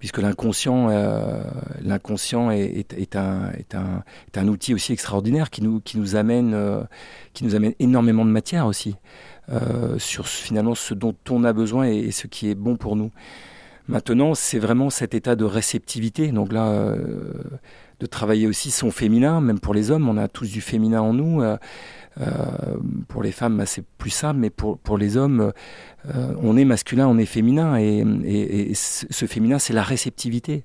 [0.00, 1.44] puisque l'inconscient euh,
[1.80, 6.16] l'inconscient est, est, un, est, un, est, un, outil aussi extraordinaire qui nous, qui nous,
[6.16, 6.82] amène, euh,
[7.32, 8.96] qui nous amène énormément de matière aussi
[9.98, 13.10] sur finalement ce dont on a besoin et ce qui est bon pour nous.
[13.92, 16.32] Maintenant, c'est vraiment cet état de réceptivité.
[16.32, 17.34] Donc là, euh,
[18.00, 21.12] de travailler aussi son féminin, même pour les hommes, on a tous du féminin en
[21.12, 21.42] nous.
[21.42, 21.58] Euh,
[22.18, 22.26] euh,
[23.08, 25.52] pour les femmes, bah, c'est plus simple, mais pour, pour les hommes,
[26.42, 30.64] on est masculin, on est féminin, et, ce féminin, c'est la réceptivité,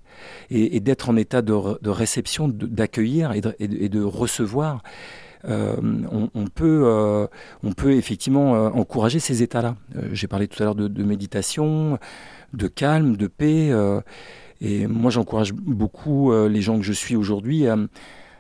[0.50, 4.84] et, d'être en état de, réception, d'accueillir et, et de, recevoir.
[5.46, 7.28] on, peut,
[7.63, 9.76] on peut effectivement encourager ces états-là.
[10.12, 12.00] J'ai parlé tout à l'heure de, de méditation
[12.54, 13.70] de calme, de paix.
[13.72, 14.02] Euh,
[14.62, 17.66] et moi, j'encourage beaucoup euh, les gens que je suis aujourd'hui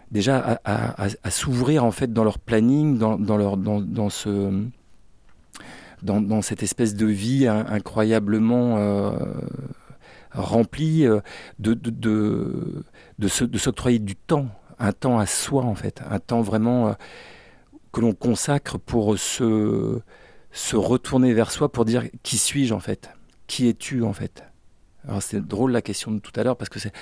[0.09, 3.81] déjà à, s'ouvrir en fait dans leur planning, dans, leur dans,
[6.01, 9.11] dans, cette espèce de vie incroyablement euh,
[10.31, 11.05] remplie,
[11.59, 11.81] de,
[13.27, 14.47] s'octroyer du temps,
[14.79, 16.95] un temps à soi en fait, un temps vraiment
[17.91, 20.01] que l'on consacre pour se
[20.73, 23.09] retourner vers soi, pour dire qui suis-je en fait
[23.47, 24.43] qui es-tu en fait?
[25.07, 26.93] Alors c'est drôle la question de tout à l'heure parce que c'est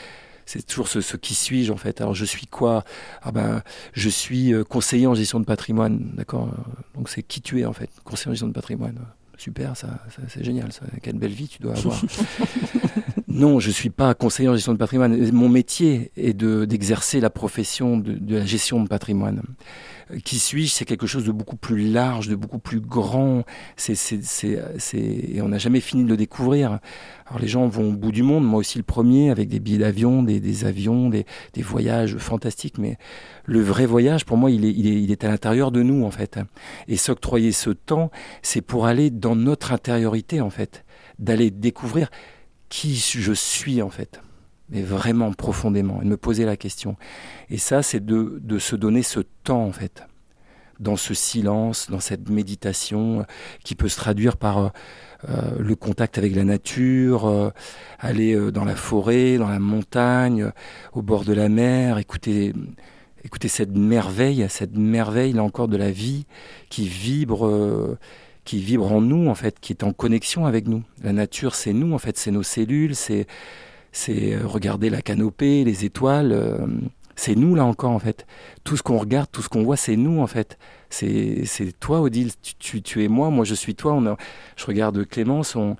[0.45, 2.01] c'est toujours ce, qui suis-je en fait?
[2.01, 2.83] Alors je suis quoi?
[3.23, 6.53] Ah ben je suis euh, conseiller en gestion de patrimoine, d'accord?
[6.93, 8.99] Donc c'est qui tu es en fait, conseiller en gestion de patrimoine.
[9.37, 10.69] Super, ça, c'est génial,
[11.01, 11.99] quelle belle vie tu dois avoir.
[13.35, 15.31] non, je suis pas conseiller en gestion de patrimoine.
[15.31, 19.41] Mon métier est de d'exercer la profession de, la gestion de patrimoine
[20.23, 20.71] qui suis-je?
[20.71, 23.43] C'est quelque chose de beaucoup plus large, de beaucoup plus grand.
[23.75, 23.95] C'est,
[24.93, 26.79] et on n'a jamais fini de le découvrir.
[27.27, 29.79] Alors les gens vont au bout du monde, moi aussi le premier, avec des billets
[29.79, 32.77] d'avion, des, des avions, des, des, voyages fantastiques.
[32.77, 32.97] Mais
[33.45, 36.05] le vrai voyage, pour moi, il est, il est, il est à l'intérieur de nous,
[36.05, 36.39] en fait.
[36.87, 38.11] Et s'octroyer ce temps,
[38.43, 40.85] c'est pour aller dans notre intériorité, en fait.
[41.17, 42.09] D'aller découvrir
[42.69, 44.21] qui je suis, en fait.
[44.69, 46.95] Mais vraiment profondément, et me poser la question.
[47.49, 50.03] Et ça, c'est de, de, se donner ce temps, en fait,
[50.79, 53.23] dans ce silence, dans cette méditation, euh,
[53.63, 54.69] qui peut se traduire par euh,
[55.29, 57.51] euh, le contact avec la nature,
[57.99, 60.51] aller dans la forêt, dans la montagne,
[60.93, 62.53] au bord de la mer, écouter,
[63.23, 66.25] écouter cette merveille, cette merveille, là encore, de la vie,
[66.69, 67.97] qui vibre
[68.45, 70.83] qui vibre en nous en fait, qui est en connexion avec nous.
[71.03, 73.27] La nature, c'est nous en fait, c'est nos cellules, c'est
[73.91, 76.31] c'est euh, regarder la canopée, les étoiles.
[76.31, 76.65] Euh,
[77.15, 78.25] c'est nous là encore en fait.
[78.63, 80.57] Tout ce qu'on regarde, tout ce qu'on voit, c'est nous en fait.
[80.89, 81.45] C'est
[81.79, 83.93] toi Odile, tu, tu, es moi, moi je suis toi.
[83.93, 84.17] On
[84.55, 85.77] je regarde Clémence, on,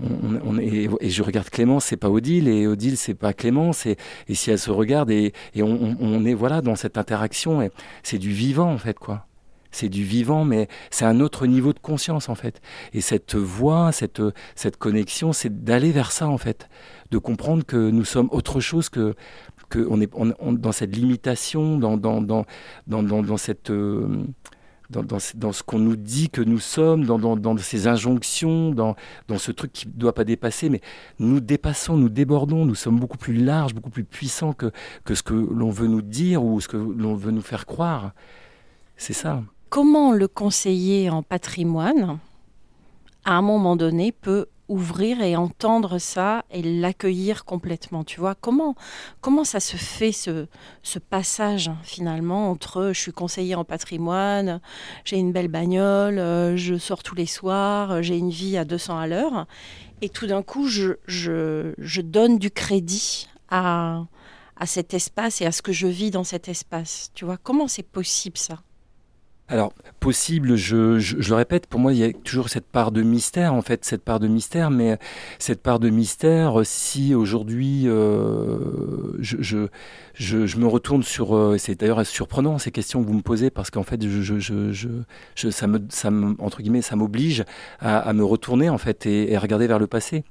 [0.00, 3.96] on, et je regarde Clémence, c'est pas Odile, et Odile, c'est pas Clémence, et,
[4.28, 7.68] et si elle se regarde, et, et on, on, est voilà dans cette interaction,
[8.02, 9.26] c'est du vivant en fait quoi.
[9.74, 12.62] C'est du vivant, mais c'est un autre niveau de conscience en fait.
[12.92, 14.22] Et cette voix, cette,
[14.54, 16.68] cette connexion, c'est d'aller vers ça en fait
[17.10, 19.14] de comprendre que nous sommes autre chose que,
[19.68, 20.10] que on est
[20.58, 22.44] dans cette limitation, dans, dans, dans,
[22.86, 23.70] dans, dans cette...
[23.70, 24.24] Euh,
[24.90, 28.94] dans, dans, dans, ce qu'on nous dit que nous sommes, dans, dans, ces injonctions, dans,
[29.38, 30.82] ce truc qui ne doit pas dépasser, mais
[31.18, 34.70] nous dépassons, nous débordons, nous sommes beaucoup plus larges, beaucoup plus puissants que,
[35.04, 38.12] que ce que l'on veut nous dire ou ce que l'on veut nous faire croire.
[38.98, 39.42] C'est ça.
[39.74, 42.20] Comment le conseiller en patrimoine,
[43.24, 48.36] à un moment donné, peut ouvrir et entendre ça et l'accueillir complètement tu vois?
[48.36, 48.76] Comment
[49.20, 50.46] comment ça se fait ce,
[51.10, 54.60] passage finalement entre je suis conseiller en patrimoine
[55.04, 58.96] j'ai une belle bagnole euh, je sors tous les soirs j'ai une vie à 200
[58.96, 59.48] à l'heure
[60.02, 64.04] et tout d'un coup je, je, je, donne du crédit à,
[64.56, 67.38] à cet espace et à ce que je vis dans cet espace tu vois?
[67.38, 68.60] Comment c'est possible ça?
[69.46, 73.52] Alors, possible, je, le répète, pour moi, il y a toujours cette part de mystère,
[73.52, 74.98] en fait, cette part de mystère, mais
[75.38, 78.56] cette part de mystère, si aujourd'hui euh,
[79.20, 83.70] je, me retourne sur, euh, c'est d'ailleurs surprenant ces questions que vous me posez, parce
[83.70, 84.00] qu'en fait,
[85.50, 87.44] ça me, ça m'oblige
[87.80, 90.24] à, me retourner, en fait, et, et regarder vers le passé.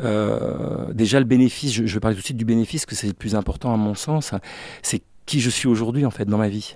[0.00, 3.06] Euh, déjà, le bénéfice, je, je vais parler tout de suite du bénéfice, que c'est
[3.06, 4.34] le plus important à mon sens,
[4.82, 6.74] c'est qui je suis aujourd'hui, en fait, dans ma vie.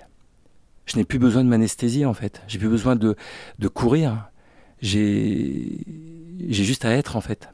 [0.85, 2.41] Je n'ai plus besoin de m'anesthésier en fait.
[2.47, 3.15] J'ai plus besoin de,
[3.59, 4.29] de courir.
[4.81, 5.83] J'ai
[6.49, 7.49] juste à être en fait.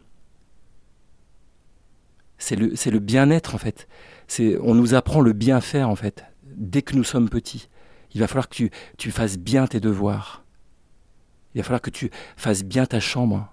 [2.38, 3.88] C'est le, le bien-être en fait.
[4.62, 6.26] On nous apprend le bien faire en fait.
[6.44, 7.70] Dès que nous sommes petits,
[8.14, 10.44] il va falloir que tu, tu fasses bien tes devoirs.
[11.54, 13.48] Il va falloir que tu fasses bien ta chambre.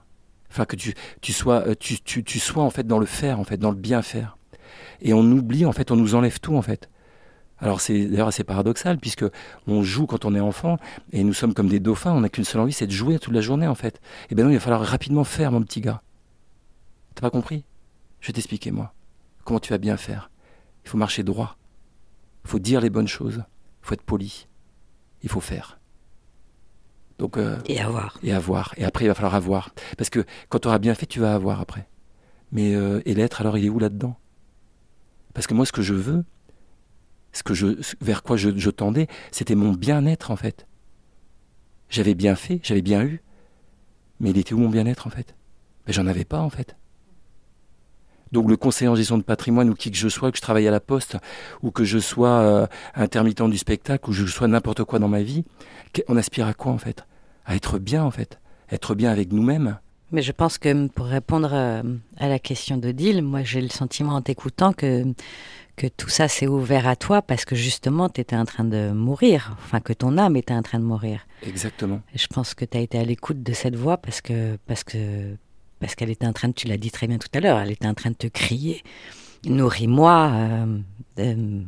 [0.50, 3.38] Enfin, que tu, tu sois, euh, tu, tu, tu sois en fait dans le faire,
[3.38, 4.38] en fait, dans le bien faire.
[5.00, 6.88] Et on oublie, en fait, on nous enlève tout, en fait.
[7.60, 9.24] Alors c'est d'ailleurs assez paradoxal puisque
[9.66, 10.78] on joue quand on est enfant
[11.12, 13.34] et nous sommes comme des dauphins, on n'a qu'une seule envie, c'est de jouer toute
[13.34, 14.00] la journée en fait.
[14.30, 16.02] Et ben non, il va falloir rapidement faire mon petit gars.
[17.14, 17.64] T'as pas compris?
[18.20, 18.94] Je vais t'expliquer moi.
[19.44, 20.30] Comment tu vas bien faire?
[20.84, 21.56] Il faut marcher droit.
[22.44, 23.42] Il faut dire les bonnes choses.
[23.82, 24.46] Il faut être poli.
[25.22, 25.78] Il faut faire.
[27.18, 28.18] Donc, euh, et avoir.
[28.22, 28.72] Et avoir.
[28.76, 29.70] Et après, il va falloir avoir.
[29.96, 31.88] Parce que quand tu auras bien fait, tu vas avoir après.
[32.52, 34.16] Mais euh, et l'être, alors il est où là-dedans?
[35.34, 36.24] Parce que moi, ce que je veux,
[37.42, 40.66] que vers quoi je, tendais, c'était mon bien-être en fait.
[41.90, 43.22] J'avais bien fait, j'avais bien eu,
[44.20, 45.34] mais il était où mon bien-être en fait?
[45.86, 46.76] Mais j'en avais pas en fait.
[48.32, 50.68] Donc le conseiller en gestion de patrimoine ou qui que je sois, que je travaille
[50.68, 51.16] à la poste
[51.62, 55.08] ou que je sois euh, intermittent du spectacle ou que je sois n'importe quoi dans
[55.08, 55.44] ma vie,
[56.08, 57.04] on aspire à quoi en fait?
[57.46, 58.38] À être bien en fait,
[58.70, 59.78] être bien avec nous-mêmes.
[60.10, 61.82] Mais je pense que pour répondre euh,
[62.16, 65.04] à la question d'Odile, moi j'ai le sentiment en t'écoutant que
[65.78, 68.90] que tout ça s'est ouvert à toi parce que justement tu étais en train de
[68.90, 71.26] mourir, enfin que ton âme était en train de mourir.
[71.46, 72.02] Exactement.
[72.14, 74.82] Et je pense que tu as été à l'écoute de cette voix parce que parce
[74.82, 75.36] que
[75.78, 77.70] parce qu'elle était en train de, tu l'as dit très bien tout à l'heure, elle
[77.70, 78.82] était en train de te crier,
[79.46, 80.78] nourris-moi, euh,
[81.20, 81.62] euh,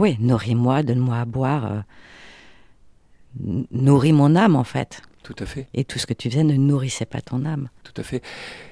[0.00, 5.02] oui, nourris-moi, donne-moi à boire, euh, nourris mon âme en fait.
[5.26, 5.66] Tout à fait.
[5.74, 7.68] Et tout ce que tu faisais ne nourrissait pas ton âme.
[7.82, 8.22] Tout à fait.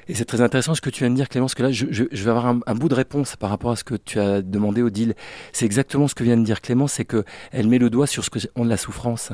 [0.07, 2.05] Et c'est très intéressant ce que tu viens de dire, Clémence, que là, je, je,
[2.05, 5.15] vais avoir un, bout de réponse par rapport à ce que tu as demandé, Odile.
[5.53, 8.31] C'est exactement ce que vient de dire Clémence, c'est qu'elle met le doigt sur ce
[8.31, 9.33] que on de la souffrance.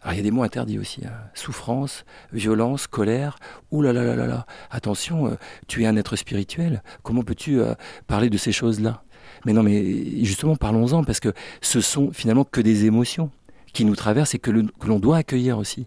[0.00, 1.02] Alors il y a des mots interdits aussi.
[1.04, 1.12] Hein.
[1.34, 3.36] Souffrance, violence, colère.
[3.72, 4.46] Ouh là là là là là.
[4.70, 5.34] Attention, euh,
[5.66, 6.82] tu es un être spirituel.
[7.02, 7.74] Comment peux-tu euh,
[8.06, 9.02] parler de ces choses-là?
[9.44, 13.30] Mais non, mais justement, parlons-en, parce que ce sont finalement que des émotions
[13.74, 15.86] qui nous traverse et que l'on doit accueillir aussi.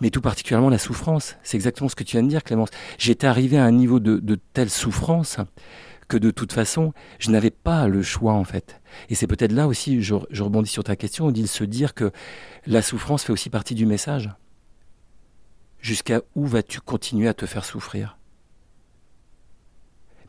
[0.00, 1.36] Mais tout particulièrement la souffrance.
[1.44, 2.70] C'est exactement ce que tu viens de dire, Clémence.
[2.98, 5.36] J'étais arrivé à un niveau de, telle souffrance
[6.08, 8.80] que de toute façon, je n'avais pas le choix en fait.
[9.08, 12.10] Et c'est peut-être là aussi, je, rebondis sur ta question, dit se dire que
[12.66, 14.30] la souffrance fait aussi partie du message.
[15.80, 18.18] Jusqu'à où vas-tu continuer à te faire souffrir?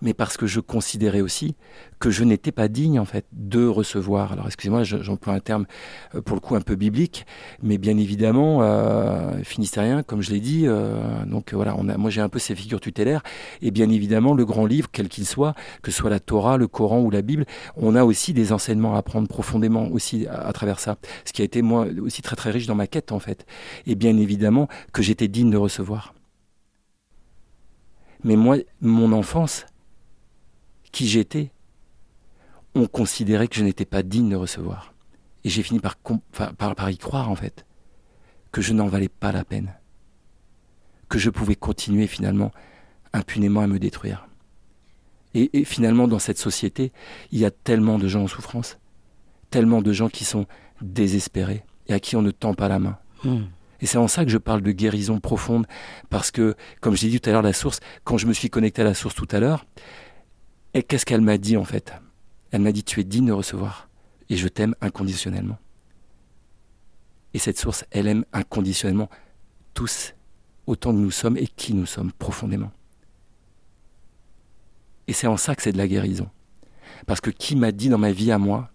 [0.04, 1.56] Mais parce que je considérais aussi
[2.00, 4.34] que je n'étais pas digne en fait de recevoir.
[4.34, 5.66] Alors excusez-moi, j'emploie un terme
[6.14, 7.26] euh, pour le coup un peu biblique,
[7.64, 10.64] mais bien évidemment euh, finistérien, comme je l'ai dit.
[10.68, 13.24] Euh, donc voilà, on a, moi j'ai un peu ces figures tutélaires,
[13.62, 16.68] et bien évidemment le grand livre, quel qu'il soit, que ce soit la Torah, le
[16.68, 17.46] Coran ou la Bible,
[17.78, 20.98] on a aussi des enseignements à apprendre profondément aussi à, à travers ça.
[21.24, 23.46] Ce qui a été moi aussi très très riche dans ma quête en fait,
[23.88, 26.14] et bien évidemment que j'étais digne de recevoir.
[28.26, 29.66] Mais moi, mon enfance,
[30.94, 31.52] qui j'étais,
[32.76, 34.94] on considérait que je n'étais pas digne de recevoir.
[35.44, 37.66] Et j'ai fini par, par, y croire, en fait,
[38.54, 39.74] que je n'en valais pas la peine,
[41.10, 42.52] que je pouvais continuer finalement
[43.12, 44.30] impunément à me détruire.
[45.34, 46.94] Et, finalement, dans cette société,
[47.32, 48.78] il y a tellement de gens en souffrance,
[49.50, 50.46] tellement de gens qui sont
[50.82, 52.98] désespérés et à qui on ne tend pas la main.
[53.24, 53.46] Hmm.
[53.82, 55.66] Et c'est en ça que je parle de guérison profonde,
[56.10, 58.84] parce que, comme j'ai dit tout à l'heure, la source, quand je me suis connecté
[58.84, 59.66] à la source tout à l'heure,
[60.74, 61.94] et qu'est-ce qu'elle m'a dit en fait?
[62.52, 63.90] Elle m'a dit tu es digne de recevoir
[64.30, 65.58] et je t'aime inconditionnellement.
[67.34, 69.10] Et cette source, elle aime inconditionnellement
[69.74, 70.14] tous
[70.68, 72.72] autant que nous sommes et qui nous sommes profondément.
[75.08, 76.30] Et c'est en ça que c'est de la guérison.
[77.08, 78.70] Parce que qui m'a dit dans ma vie à moi,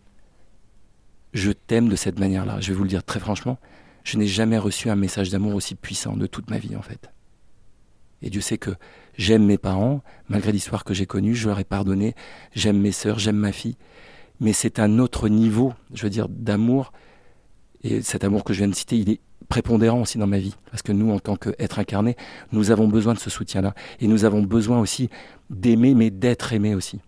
[1.32, 3.58] je t'aime de cette manière-là Je vais vous le dire très franchement,
[4.04, 7.10] je n'ai jamais reçu un message d'amour aussi puissant de toute ma vie en fait.
[8.22, 8.70] Et Dieu sait que
[9.18, 12.14] j'aime mes parents, malgré l'histoire que j'ai connue, je leur ai pardonné,
[12.54, 13.76] j'aime mes sœurs, j'aime ma fille.
[14.40, 16.92] Mais c'est un autre niveau, je veux dire, d'amour.
[17.82, 20.54] Et cet amour que je viens de citer, il est prépondérant aussi dans ma vie.
[20.70, 22.16] Parce que nous, en tant qu'êtres incarnés,
[22.52, 23.74] nous avons besoin de ce soutien-là.
[24.00, 25.10] Et nous avons besoin aussi
[25.50, 27.00] d'aimer, mais d'être aimés aussi,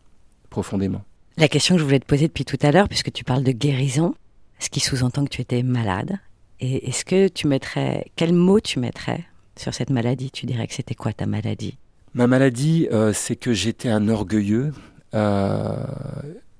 [0.51, 1.03] profondément.
[1.37, 3.53] La question que je voulais te poser depuis tout à l'heure, puisque tu parles de
[3.53, 4.14] guérison,
[4.59, 6.18] ce qui sous-entend que tu étais malade,
[6.59, 9.25] et est-ce que tu mettrais, quel mot tu mettrais
[9.57, 10.31] sur cette maladie?
[10.31, 11.79] Tu dirais que c'était quoi ta maladie?
[12.12, 14.73] Ma maladie, euh, c'est que j'étais un orgueilleux
[15.14, 15.77] euh,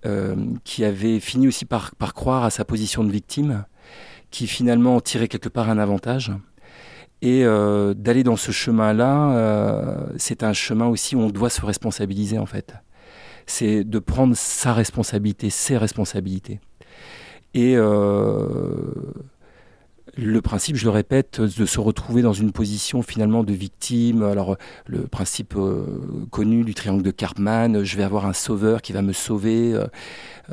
[0.07, 3.65] euh, qui avait fini aussi par, par, croire à sa position de victime,
[4.31, 6.33] qui finalement tirait quelque part un avantage.
[7.23, 12.47] Et d'aller dans ce chemin-là, c'est un chemin aussi où on doit se responsabiliser en
[12.47, 12.73] fait.
[13.45, 16.61] C'est de prendre sa responsabilité, ses responsabilités.
[17.53, 17.77] Et
[20.17, 24.23] le principe, je le répète, de se retrouver dans une position finalement de victime.
[24.23, 24.57] Alors,
[24.87, 29.03] le principe euh, connu du triangle de Karpman, je vais avoir un sauveur qui va
[29.03, 29.73] me sauver.
[29.73, 29.87] Euh,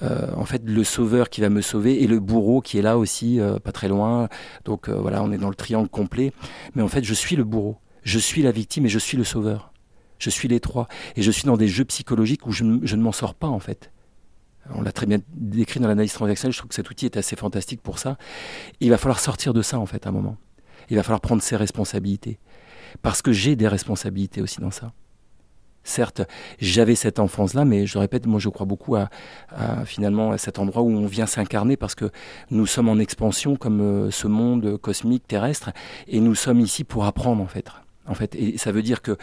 [0.03, 2.97] euh, en fait, le sauveur qui va me sauver et le bourreau qui est là
[2.97, 4.29] aussi, pas très loin.
[4.65, 6.33] Donc voilà, on est dans le triangle complet.
[6.75, 7.77] Mais en fait, je suis le bourreau.
[8.03, 9.73] Je suis la victime et je suis le sauveur.
[10.19, 10.87] Je suis les trois.
[11.15, 13.91] Et je suis dans des jeux psychologiques où je, ne m'en sors pas, en fait.
[14.73, 16.53] On l'a très bien décrit dans l'analyse transactionnelle.
[16.53, 18.17] Je trouve que cet outil est assez fantastique pour ça.
[18.79, 20.37] il va falloir sortir de ça, en fait, à un moment.
[20.89, 22.39] Il va falloir prendre ses responsabilités.
[23.01, 24.93] Parce que j'ai des responsabilités aussi dans ça.
[25.87, 26.21] Certes,
[26.59, 29.09] j'avais cette enfance-là, mais je répète, moi je crois beaucoup à,
[29.85, 32.11] finalement à cet endroit où on vient s'incarner parce que
[32.51, 35.71] nous sommes en expansion comme euh, ce monde cosmique terrestre
[36.09, 37.69] et nous sommes ici pour apprendre en fait.
[38.05, 39.17] En fait, et ça veut dire que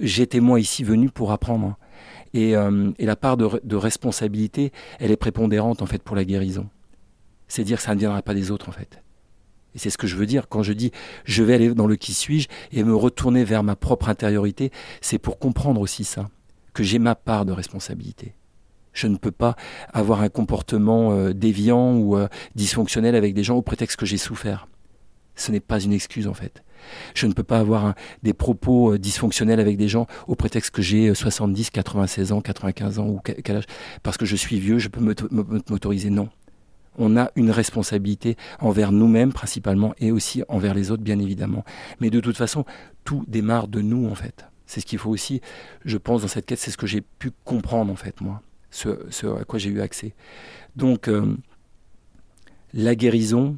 [0.00, 1.76] j'étais moi ici venu pour apprendre.
[2.34, 6.68] Et, euh, la part de, de, responsabilité, elle est prépondérante en fait pour la guérison.
[7.48, 9.02] C'est dire que ça ne viendra pas des autres en fait.
[9.74, 10.90] Et c'est ce que je veux dire quand je dis
[11.24, 15.18] je vais aller dans le qui suis-je et me retourner vers ma propre intériorité, c'est
[15.18, 16.28] pour comprendre aussi ça,
[16.72, 18.34] que j'ai ma part de responsabilité.
[18.92, 19.56] Je ne peux pas
[19.92, 24.16] avoir un comportement euh, déviant ou euh, dysfonctionnel avec des gens au prétexte que j'ai
[24.16, 24.66] souffert.
[25.36, 26.62] Ce n'est pas une excuse en fait.
[27.14, 30.82] Je ne peux pas avoir des propos euh, dysfonctionnels avec des gens au prétexte que
[30.82, 33.66] j'ai 70, 96 ans, 95 ans ou quel âge.
[34.02, 36.10] Parce que je suis vieux, je peux m'autoriser.
[36.10, 36.28] Non
[36.98, 41.64] on a une responsabilité envers nous-mêmes principalement et aussi envers les autres bien évidemment.
[42.00, 42.64] Mais de toute façon,
[43.04, 44.46] tout démarre de nous en fait.
[44.66, 45.40] C'est ce qu'il faut aussi,
[45.84, 48.90] je pense, dans cette quête, c'est ce que j'ai pu comprendre en fait moi, ce,
[49.38, 50.14] à quoi j'ai eu accès.
[50.74, 51.36] Donc euh,
[52.72, 53.56] la guérison,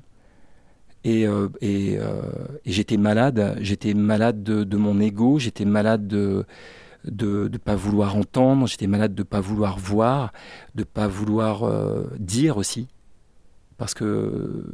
[1.04, 2.22] et, euh, euh,
[2.64, 6.44] et, j'étais malade, j'étais malade de, mon ego, j'étais malade de
[7.04, 10.32] de ne pas vouloir entendre, j'étais malade de ne pas vouloir voir,
[10.74, 11.64] de ne pas vouloir
[12.18, 12.88] dire aussi
[13.78, 14.64] parce que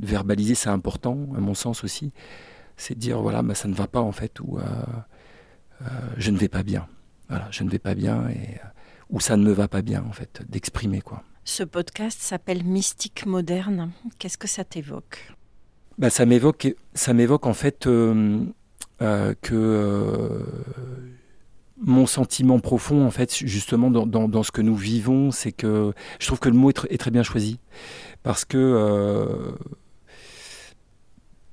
[0.00, 2.12] verbaliser c'est important, à mon sens aussi,
[2.76, 4.62] c'est dire voilà, bah, ça ne va pas en fait, ou euh,
[5.82, 5.86] euh,
[6.16, 6.86] je ne vais pas bien.
[7.28, 8.68] Voilà, je ne vais pas bien, et, euh,
[9.10, 11.22] ou ça ne me va pas bien en fait, d'exprimer quoi.
[11.44, 13.90] Ce podcast s'appelle Mystique moderne.
[14.18, 15.32] Qu'est-ce que ça t'évoque?
[15.98, 18.34] Bah, ça m'évoque, ça m'évoque en fait que
[21.80, 26.26] mon sentiment profond, en fait, justement, dans, dans, ce que nous vivons, c'est que je
[26.26, 27.58] trouve que le mot est, très bien choisi.
[28.22, 28.58] Parce que.
[28.58, 29.52] Euh,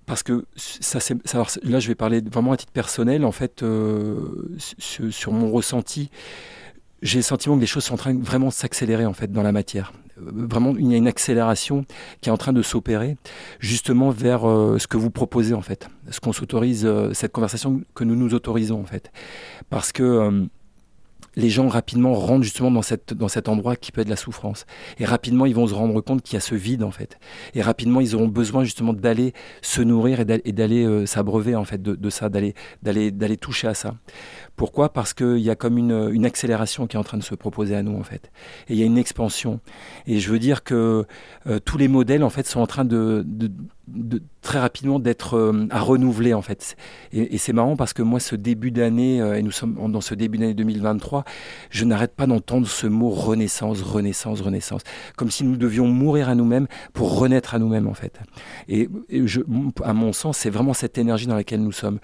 [0.05, 1.15] parce que ça, c'est,
[1.63, 6.09] là, je vais parler vraiment à titre personnel, en fait, euh, sur, mon ressenti.
[7.05, 9.43] J'ai le sentiment que les choses sont en train de vraiment s'accélérer, en fait, dans
[9.43, 9.93] la matière.
[10.17, 11.85] Vraiment il y a une accélération
[12.21, 13.15] qui est en train de s'opérer
[13.59, 17.81] justement vers euh, ce que vous proposez en fait, ce qu'on s'autorise, euh, cette conversation
[17.93, 19.11] que nous nous autorisons en fait,
[19.69, 20.45] parce que euh,
[21.35, 24.65] les gens rapidement rentrent justement dans, cette, dans cet endroit qui peut être la souffrance.
[24.99, 27.17] Et rapidement, ils vont se rendre compte qu'il y a ce vide, en fait.
[27.53, 32.09] Et rapidement, ils auront besoin justement d'aller se nourrir et d'aller s'abreuver, en fait, de,
[32.09, 33.95] ça, d'aller d'aller toucher à ça.
[34.55, 34.93] Pourquoi?
[34.93, 37.75] Parce qu'il y a comme une, une, accélération qui est en train de se proposer
[37.75, 38.31] à nous, en fait.
[38.69, 39.59] Et il y a une expansion.
[40.07, 41.05] Et je veux dire que
[41.47, 43.51] euh, tous les modèles, en fait, sont en train de, de,
[44.41, 46.75] très rapidement d'être euh, à renouveler, en fait.
[47.11, 50.15] Et, c'est marrant parce que moi, ce début d'année, euh, et nous sommes dans ce
[50.15, 51.25] début d'année 2023,
[51.69, 54.81] je n'arrête pas d'entendre ce mot renaissance, renaissance, renaissance.
[55.15, 58.19] Comme si nous devions mourir à nous-mêmes pour renaître à nous-mêmes, en fait.
[58.67, 59.41] Et, je,
[59.83, 61.99] à mon sens, c'est vraiment cette énergie dans laquelle nous sommes.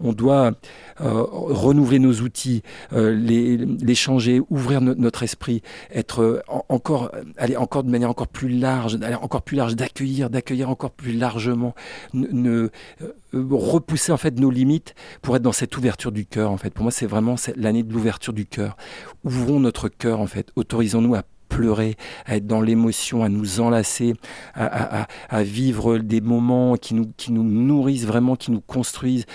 [0.00, 0.52] On doit
[0.98, 2.62] renouveler nos outils,
[2.92, 5.62] euh, les, les, changer, ouvrir notre esprit,
[5.92, 10.30] être euh, encore, aller encore de manière encore plus large, aller encore plus large, d'accueillir,
[10.30, 11.74] d'accueillir encore plus largement,
[12.12, 12.68] ne,
[13.02, 16.50] euh, repousser en fait nos limites pour être dans cette ouverture du cœur.
[16.50, 18.76] En fait, pour moi, c'est vraiment l'année de l'ouverture du cœur.
[19.24, 21.22] Ouvrons notre cœur en fait, autorisons-nous à
[21.54, 21.96] pleurer,
[22.26, 24.14] à être dans l'émotion, à nous enlacer,
[24.54, 25.06] à,
[25.42, 29.26] vivre des moments qui nous, qui nous nourrissent vraiment, qui nous construisent,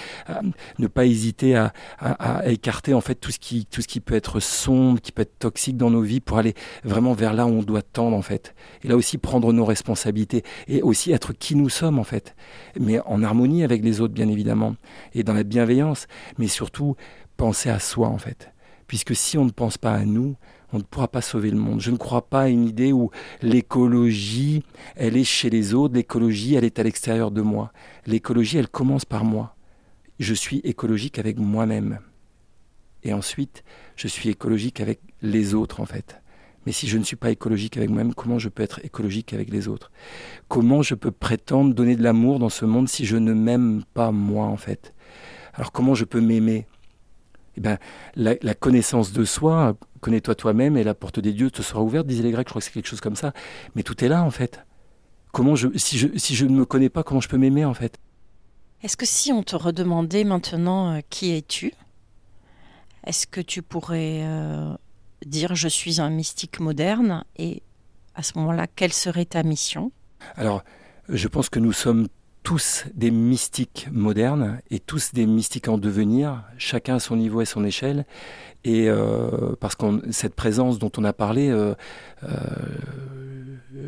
[0.80, 1.72] ne pas hésiter à,
[2.46, 5.40] écarter en fait tout ce, qui, tout ce qui peut être sombre, qui peut être
[5.40, 8.54] toxique dans nos vies pour aller vraiment vers là où on doit tendre en fait.
[8.84, 12.36] Et là aussi prendre nos responsabilités et aussi être qui nous sommes en fait,
[12.80, 14.76] mais en harmonie avec les autres bien évidemment
[15.14, 16.08] et dans la bienveillance,
[16.38, 16.96] mais surtout
[17.38, 18.52] penser à soi en fait.
[18.88, 20.36] Puisque si on ne pense pas à nous,
[20.74, 21.82] on ne pourra pas sauver le monde.
[21.82, 23.12] Je ne crois pas à une idée où
[23.42, 24.64] l'écologie,
[24.96, 27.72] elle est chez les autres, l'écologie, elle est à l'extérieur de moi.
[28.06, 29.56] L'écologie, elle commence par moi.
[30.20, 32.00] Je suis écologique avec moi-même.
[33.04, 33.64] Et ensuite,
[33.96, 36.22] je suis écologique avec les autres, en fait.
[36.66, 39.50] Mais si je ne suis pas écologique avec moi-même, comment je peux être écologique avec
[39.50, 39.92] les autres?
[40.50, 44.12] Comment je peux prétendre donner de l'amour dans ce monde si je ne m'aime pas
[44.12, 44.94] moi, en fait?
[45.54, 46.68] Alors comment je peux m'aimer?
[47.58, 47.78] Eh ben,
[48.16, 52.24] la, connaissance de soi, connais-toi toi-même et la porte des dieux te sera ouverte, disaient
[52.24, 53.34] les Grecs, je crois que c'est quelque chose comme ça.
[53.76, 54.66] Mais tout est là en fait.
[55.32, 57.74] Comment je, si, je, si je ne me connais pas, comment je peux m'aimer en
[57.74, 57.98] fait?
[58.82, 61.74] Est-ce que si on te redemandait maintenant euh, qui es-tu,
[63.06, 64.74] est-ce que tu pourrais euh,
[65.26, 67.62] dire je suis un mystique moderne et
[68.16, 69.92] à ce moment-là, quelle serait ta mission?
[70.36, 70.64] Alors,
[71.08, 72.08] je pense que nous sommes
[72.44, 77.46] tous des mystiques modernes et tous des mystiques en devenir, chacun à son niveau et
[77.46, 78.06] son échelle.
[78.64, 81.76] Et euh, parce que cette présence dont on a parlé, euh,
[82.24, 82.38] euh,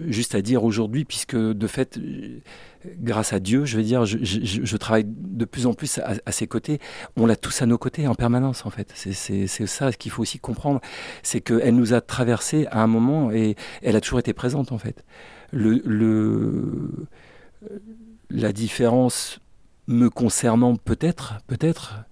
[0.07, 1.99] juste à dire aujourd'hui, puisque de fait,
[2.99, 6.79] grâce à Dieu, je veux dire, je, travaille de plus en plus à, ses côtés.
[7.17, 8.91] On l'a tous à nos côtés en permanence, en fait.
[8.95, 10.79] C'est ça qu'il faut aussi comprendre,
[11.21, 14.77] c'est qu'elle nous a traversé à un moment et elle a toujours été présente, en
[14.77, 15.03] fait.
[15.51, 15.81] Le
[18.33, 19.39] la différence
[19.87, 22.05] me concernant peut-être, peut-être,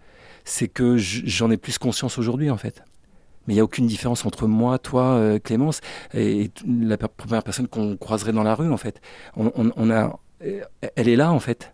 [0.43, 2.83] c'est que j'en ai plus conscience aujourd'hui en fait.
[3.47, 5.81] Mais il n'y a aucune différence entre moi, toi, euh, Clémence,
[6.13, 9.01] et, la première personne qu'on croiserait dans la rue en fait.
[9.35, 11.73] On, a, elle est là en fait.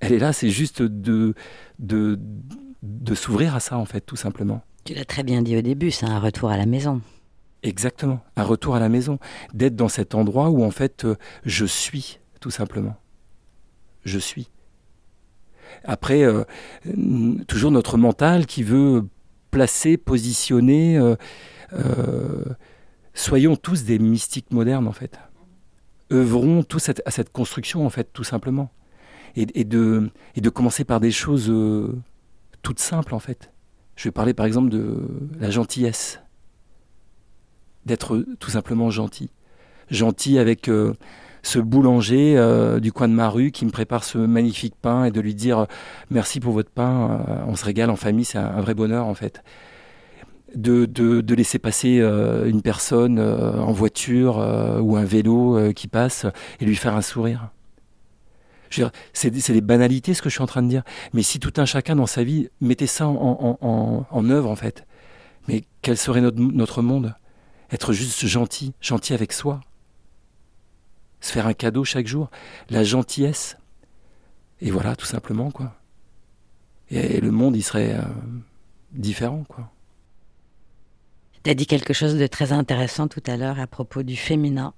[0.00, 1.34] Elle est là, c'est juste de,
[1.78, 2.18] de,
[2.82, 4.62] de s'ouvrir à ça en fait, tout simplement.
[4.84, 7.00] Tu l'as très bien dit au début, c'est un retour à la maison.
[7.62, 9.18] Exactement, un retour à la maison,
[9.54, 12.94] d'être dans cet endroit où en fait euh, je suis tout simplement.
[14.04, 14.50] Je suis.
[15.82, 16.44] Après, euh,
[17.48, 19.06] toujours notre mental qui veut
[19.50, 20.98] placer, positionner.
[20.98, 21.16] Euh,
[21.72, 22.44] euh,
[23.14, 25.18] soyons tous des mystiques modernes, en fait.
[26.12, 28.70] Œuvrons tous à cette construction, en fait, tout simplement.
[29.36, 31.50] Et, de, et de commencer par des choses
[32.60, 33.52] toutes simples, en fait.
[33.96, 35.08] Je vais parler, par exemple, de
[35.40, 36.20] la gentillesse.
[37.86, 39.30] D'être tout simplement gentil.
[39.88, 40.68] Gentil avec
[41.44, 45.10] ce boulanger euh, du coin de ma rue qui me prépare ce magnifique pain et
[45.10, 45.66] de lui dire
[46.10, 49.14] merci pour votre pain, euh, on se régale en famille, c'est un, vrai bonheur en
[49.14, 49.44] fait.
[50.56, 54.36] De, de, laisser passer euh, une personne en voiture
[54.80, 56.26] ou un vélo qui passe
[56.60, 57.50] et lui faire un sourire.
[59.12, 60.82] C'est des banalités ce que je suis en train de dire.
[61.12, 64.56] Mais si tout un chacun dans sa vie mettait ça en, en, en, œuvre en
[64.56, 64.86] fait,
[65.48, 67.14] mais quel serait notre, notre monde?
[67.72, 69.60] Être juste gentil, gentil avec soi,
[71.24, 72.30] se faire un cadeau chaque jour,
[72.68, 73.56] la gentillesse.
[74.60, 75.74] Et voilà, tout simplement, quoi.
[76.90, 78.02] Et, le monde, il serait euh,
[78.92, 79.70] différent, quoi.
[81.42, 84.74] Tu as dit quelque chose de très intéressant tout à l'heure à propos du féminin.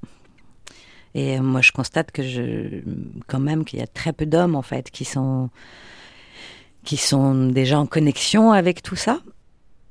[1.14, 2.80] Et euh, moi, je constate que je,
[3.26, 5.50] quand même, qu'il y a très peu d'hommes, en fait, qui sont,
[6.84, 9.20] qui sont déjà en connexion avec tout ça.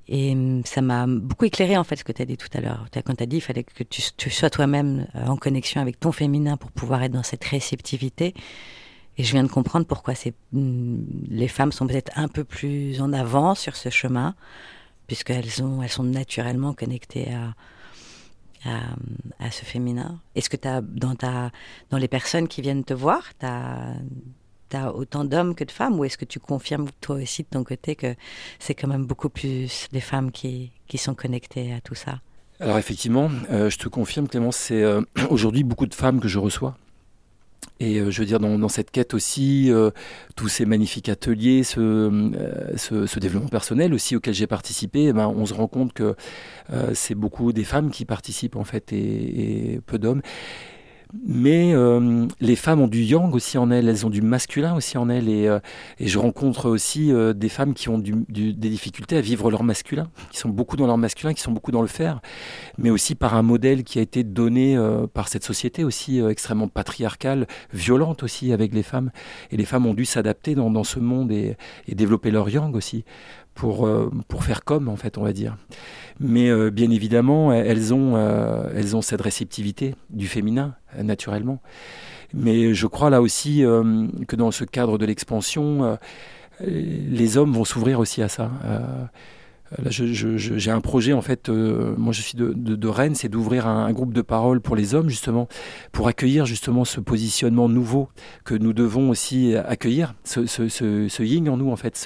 [0.07, 2.61] Et hum, ça m'a beaucoup éclairé en fait ce que tu as dit tout à
[2.61, 2.85] l'heure.
[3.05, 6.11] Quand tu as dit qu'il fallait que tu, sois toi-même euh, en connexion avec ton
[6.11, 8.33] féminin pour pouvoir être dans cette réceptivité.
[9.17, 10.13] Et je viens de comprendre pourquoi
[10.53, 14.35] hum, les femmes sont peut-être un peu plus en avant sur ce chemin,
[15.07, 17.53] puisqu'elles ont, elles sont naturellement connectées à,
[19.51, 20.19] ce féminin.
[20.33, 21.13] Est-ce que as dans,
[21.91, 23.93] dans les personnes qui viennent te voir, tu as
[24.83, 27.95] autant d'hommes que de femmes ou est-ce que tu confirmes toi aussi de ton côté
[27.95, 28.15] que
[28.59, 32.19] c'est quand même beaucoup plus les femmes qui, sont connectées à tout ça?
[32.59, 36.39] Alors effectivement, euh, je te confirme Clémence, c'est euh, aujourd'hui beaucoup de femmes que je
[36.39, 36.77] reçois.
[37.81, 39.69] Et euh, je veux dire, dans, cette quête aussi,
[40.37, 45.53] tous ces magnifiques ateliers, ce, développement personnel aussi auquel j'ai participé, eh ben, on se
[45.53, 46.15] rend compte que
[46.93, 50.21] c'est beaucoup des femmes qui participent en fait et peu d'hommes.
[51.23, 54.97] Mais euh, les femmes ont du yang aussi en elles, elles ont du masculin aussi
[54.97, 55.29] en elles.
[55.29, 55.59] Et, euh,
[55.99, 60.39] je rencontre aussi euh, des femmes qui ont des difficultés à vivre leur masculin, qui
[60.39, 62.21] sont beaucoup dans leur masculin, qui sont beaucoup dans le faire,
[62.77, 64.77] mais aussi par un modèle qui a été donné
[65.13, 69.11] par cette société aussi extrêmement patriarcale, violente aussi avec les femmes.
[69.51, 71.55] Et les femmes ont dû s'adapter dans, ce monde et,
[71.87, 73.05] et développer leur yang aussi
[73.55, 73.89] pour,
[74.27, 75.57] pour faire comme, en fait, on va dire.
[76.19, 81.61] Mais euh, bien évidemment, elles ont, euh, elles ont cette réceptivité du féminin, naturellement.
[82.33, 85.97] Mais je crois là aussi euh, que dans ce cadre de l'expansion,
[86.61, 88.49] les hommes vont s'ouvrir aussi à ça.
[89.71, 91.49] Là, j'ai un projet en fait.
[91.49, 95.09] Euh, moi, je suis de, Rennes, c'est d'ouvrir un, groupe de parole pour les hommes
[95.09, 95.47] justement,
[95.91, 98.09] pour accueillir justement ce positionnement nouveau
[98.43, 101.97] que nous devons aussi accueillir, ce, yin en nous en fait,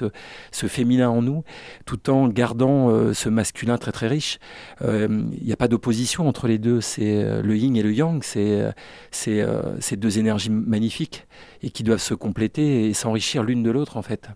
[0.51, 1.43] ce, féminin en nous,
[1.85, 4.39] tout en gardant euh, ce masculin très très riche.
[4.81, 6.79] Euh, il n'y a pas d'opposition entre les deux.
[6.79, 8.23] C'est le yin et le yang.
[8.23, 8.73] C'est
[9.11, 9.45] c'est
[9.79, 11.27] ces deux énergies magnifiques
[11.61, 14.29] et qui doivent se compléter et s'enrichir l'une de l'autre en fait.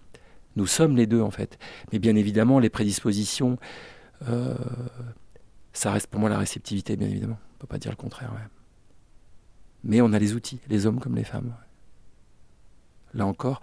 [0.56, 1.58] Nous sommes les deux en fait.
[1.92, 3.58] Mais bien évidemment, les prédispositions,
[4.28, 4.56] euh,
[5.74, 7.38] ça reste pour moi la réceptivité, bien évidemment.
[7.40, 8.32] On ne peut pas dire le contraire.
[9.84, 11.56] Mais on a les outils, les hommes comme les femmes.
[13.14, 13.62] Là encore,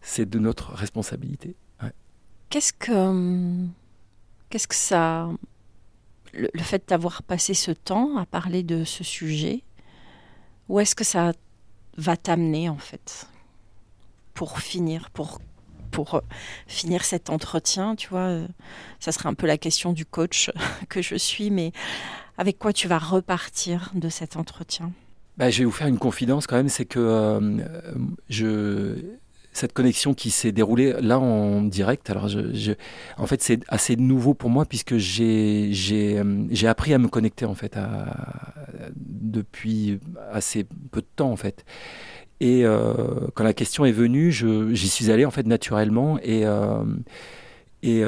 [0.00, 1.56] c'est de notre responsabilité.
[2.50, 3.66] Qu'est-ce que,
[4.48, 5.28] qu'est-ce que ça,
[6.32, 9.62] le, le fait d'avoir passé ce temps à parler de ce sujet,
[10.68, 11.32] où est-ce que ça
[11.96, 13.28] va t'amener en fait?
[14.34, 15.40] Pour finir, pour
[15.94, 16.20] pour euh,
[16.66, 18.46] finir cet entretien, tu vois, euh,
[18.98, 20.50] ça serait un peu la question du coach
[20.88, 21.72] que je suis, mais
[22.36, 24.92] avec quoi tu vas repartir de cet entretien?
[25.38, 28.96] Bah, Je vais vous faire une confidence quand même, c'est que euh,
[29.52, 32.28] cette connexion qui s'est déroulée là en direct, alors
[33.18, 35.70] en fait c'est assez nouveau pour moi puisque j'ai,
[36.66, 37.78] appris à me connecter en fait
[38.96, 40.00] depuis
[40.32, 41.64] assez peu de temps en fait.
[42.40, 42.94] Et euh,
[43.34, 46.82] quand la question est venue, j'y suis allé en fait naturellement et euh,
[47.82, 48.02] et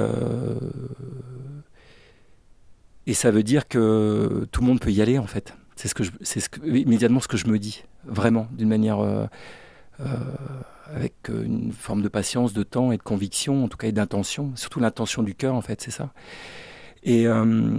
[3.06, 5.54] et ça veut dire que tout le monde peut y aller en fait.
[5.76, 9.26] C'est ce que c'est immédiatement ce que je me dis, vraiment, d'une manière euh,
[10.00, 10.06] euh,
[10.86, 14.52] avec une forme de patience, de temps et de conviction, en tout cas et d'intention,
[14.56, 16.12] surtout l'intention du cœur en fait, c'est ça.
[17.02, 17.76] Et euh,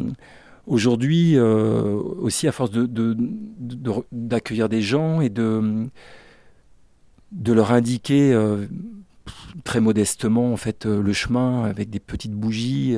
[0.68, 2.72] aujourd'hui aussi à force
[4.12, 5.88] d'accueillir des gens et de
[7.32, 8.38] de leur indiquer
[9.64, 12.98] très modestement en fait le chemin avec des petites bougies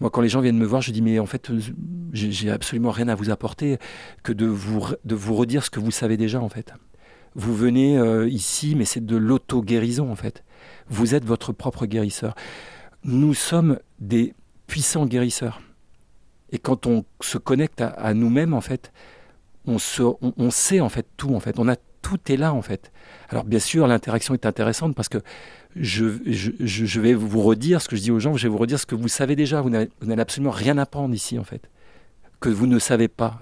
[0.00, 1.60] moi, quand les gens viennent me voir, je dis mais en fait, euh,
[2.12, 3.78] j'ai absolument rien à vous apporter
[4.22, 6.72] que de vous, de vous redire ce que vous savez déjà en fait.
[7.34, 10.44] Vous venez euh, ici, mais c'est de l'auto-guérison en fait.
[10.88, 12.34] Vous êtes votre propre guérisseur.
[13.04, 14.34] Nous sommes des
[14.66, 15.60] puissants guérisseurs.
[16.50, 18.92] Et quand on se connecte à, nous-mêmes, en fait,
[19.66, 21.34] on, se, on, sait en fait tout.
[21.34, 22.92] En fait, on a tout est là en fait.
[23.28, 25.18] Alors bien sûr, l'interaction est intéressante parce que
[25.76, 28.86] je, vais vous redire ce que je dis aux gens, je vais vous redire ce
[28.86, 29.60] que vous savez déjà.
[29.60, 31.70] Vous n'avez absolument rien à apprendre ici, en fait,
[32.40, 33.40] que vous ne savez pas.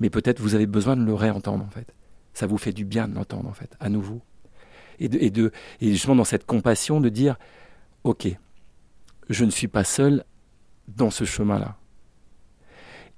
[0.00, 1.94] Mais peut-être vous avez besoin de le réentendre, en fait.
[2.34, 4.20] Ça vous fait du bien de l'entendre, en fait, à nouveau.
[4.98, 7.36] Et, de, et, de, et justement dans cette compassion de dire,
[8.04, 8.28] ok,
[9.28, 10.24] je ne suis pas seul
[10.88, 11.76] dans ce chemin-là.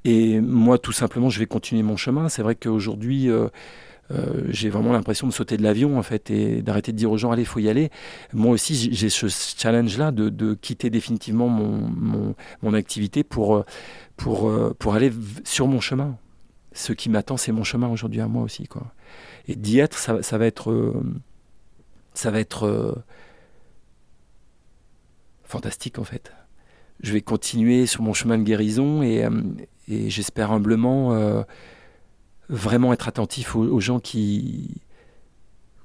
[0.05, 2.29] Et moi, tout simplement, je vais continuer mon chemin.
[2.29, 3.49] C'est vrai qu'aujourd'hui, euh,
[4.11, 7.19] euh, j'ai vraiment l'impression de sauter de l'avion en fait et d'arrêter de dire aux
[7.19, 7.91] gens allez faut y aller.
[8.33, 13.65] Moi aussi j'ai ce challenge là de, quitter définitivement mon, mon, mon, activité pour euh,
[14.17, 15.13] pour euh, pour aller
[15.45, 16.17] sur mon chemin.
[16.73, 18.93] Ce qui m'attend c'est mon chemin aujourd'hui à moi aussi quoi.
[19.47, 20.95] Et d'y être ça, ça, va être
[22.15, 23.03] ça va être
[25.45, 26.33] fantastique en fait.
[27.03, 29.27] Je vais continuer sur mon chemin de guérison et,
[29.89, 31.45] et j'espère humblement
[32.49, 34.81] vraiment être attentif aux, gens qui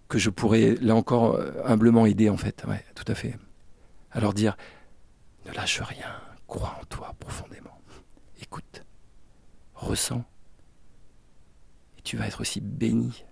[0.07, 3.37] que je pourrais là encore humblement aider en fait, ouais, tout à fait.
[4.11, 4.55] Alors dire
[5.45, 6.11] ne lâche rien,
[6.47, 7.77] crois en toi profondément.
[8.41, 8.83] Écoute,
[9.73, 10.23] ressens
[11.97, 13.25] et tu vas être aussi béni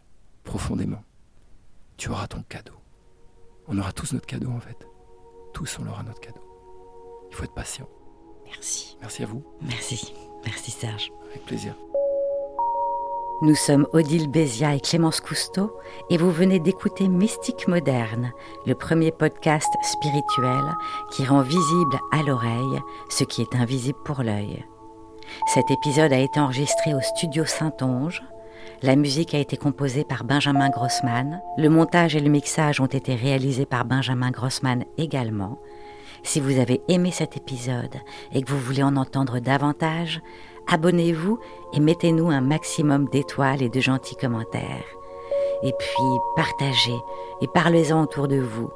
[0.43, 1.03] profondément.
[1.97, 2.73] Tu auras ton cadeau.
[3.67, 4.87] On aura tous notre cadeau en fait.
[5.53, 6.41] Tous on aura notre cadeau.
[7.29, 7.87] Il faut être patient.
[8.45, 8.97] Merci.
[9.01, 9.45] Merci à vous.
[9.61, 10.13] Merci.
[10.43, 11.11] Merci Serge.
[11.29, 11.75] Avec plaisir.
[13.43, 15.75] Nous sommes Odile Bézia et Clémence Cousteau
[16.11, 18.33] et vous venez d'écouter Mystique Moderne,
[18.67, 20.75] le premier podcast spirituel
[21.09, 22.79] qui rend visible à l'oreille
[23.09, 24.63] ce qui est invisible pour l'œil.
[25.47, 28.21] Cet épisode a été enregistré au studio Saint-Onge.
[28.83, 31.41] La musique a été composée par Benjamin Grossman.
[31.57, 35.57] Le montage et le mixage ont été réalisés par Benjamin Grossman également.
[36.21, 37.95] Si vous avez aimé cet épisode
[38.33, 40.21] et que vous voulez en entendre davantage,
[40.71, 41.39] abonnez-vous
[41.73, 44.85] et mettez-nous un maximum d'étoiles et de gentils commentaires.
[45.63, 46.97] Et puis partagez
[47.41, 48.69] et parlez-en autour de vous.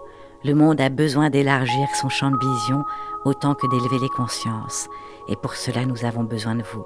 [0.44, 2.84] Le monde a besoin d'élargir son champ de vision
[3.24, 4.88] autant que d'élever les consciences,
[5.28, 6.86] et pour cela nous avons besoin de vous.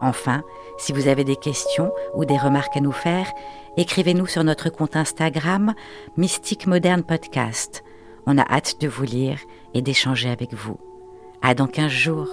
[0.00, 0.42] Enfin,
[0.78, 3.30] si vous avez des questions ou des remarques à nous faire,
[3.76, 5.74] écrivez-nous sur notre compte Instagram
[6.16, 7.84] Mystique Moderne Podcast.
[8.26, 9.38] On a hâte de vous lire
[9.74, 10.78] et d'échanger avec vous.
[11.42, 12.28] À dans 15 jours.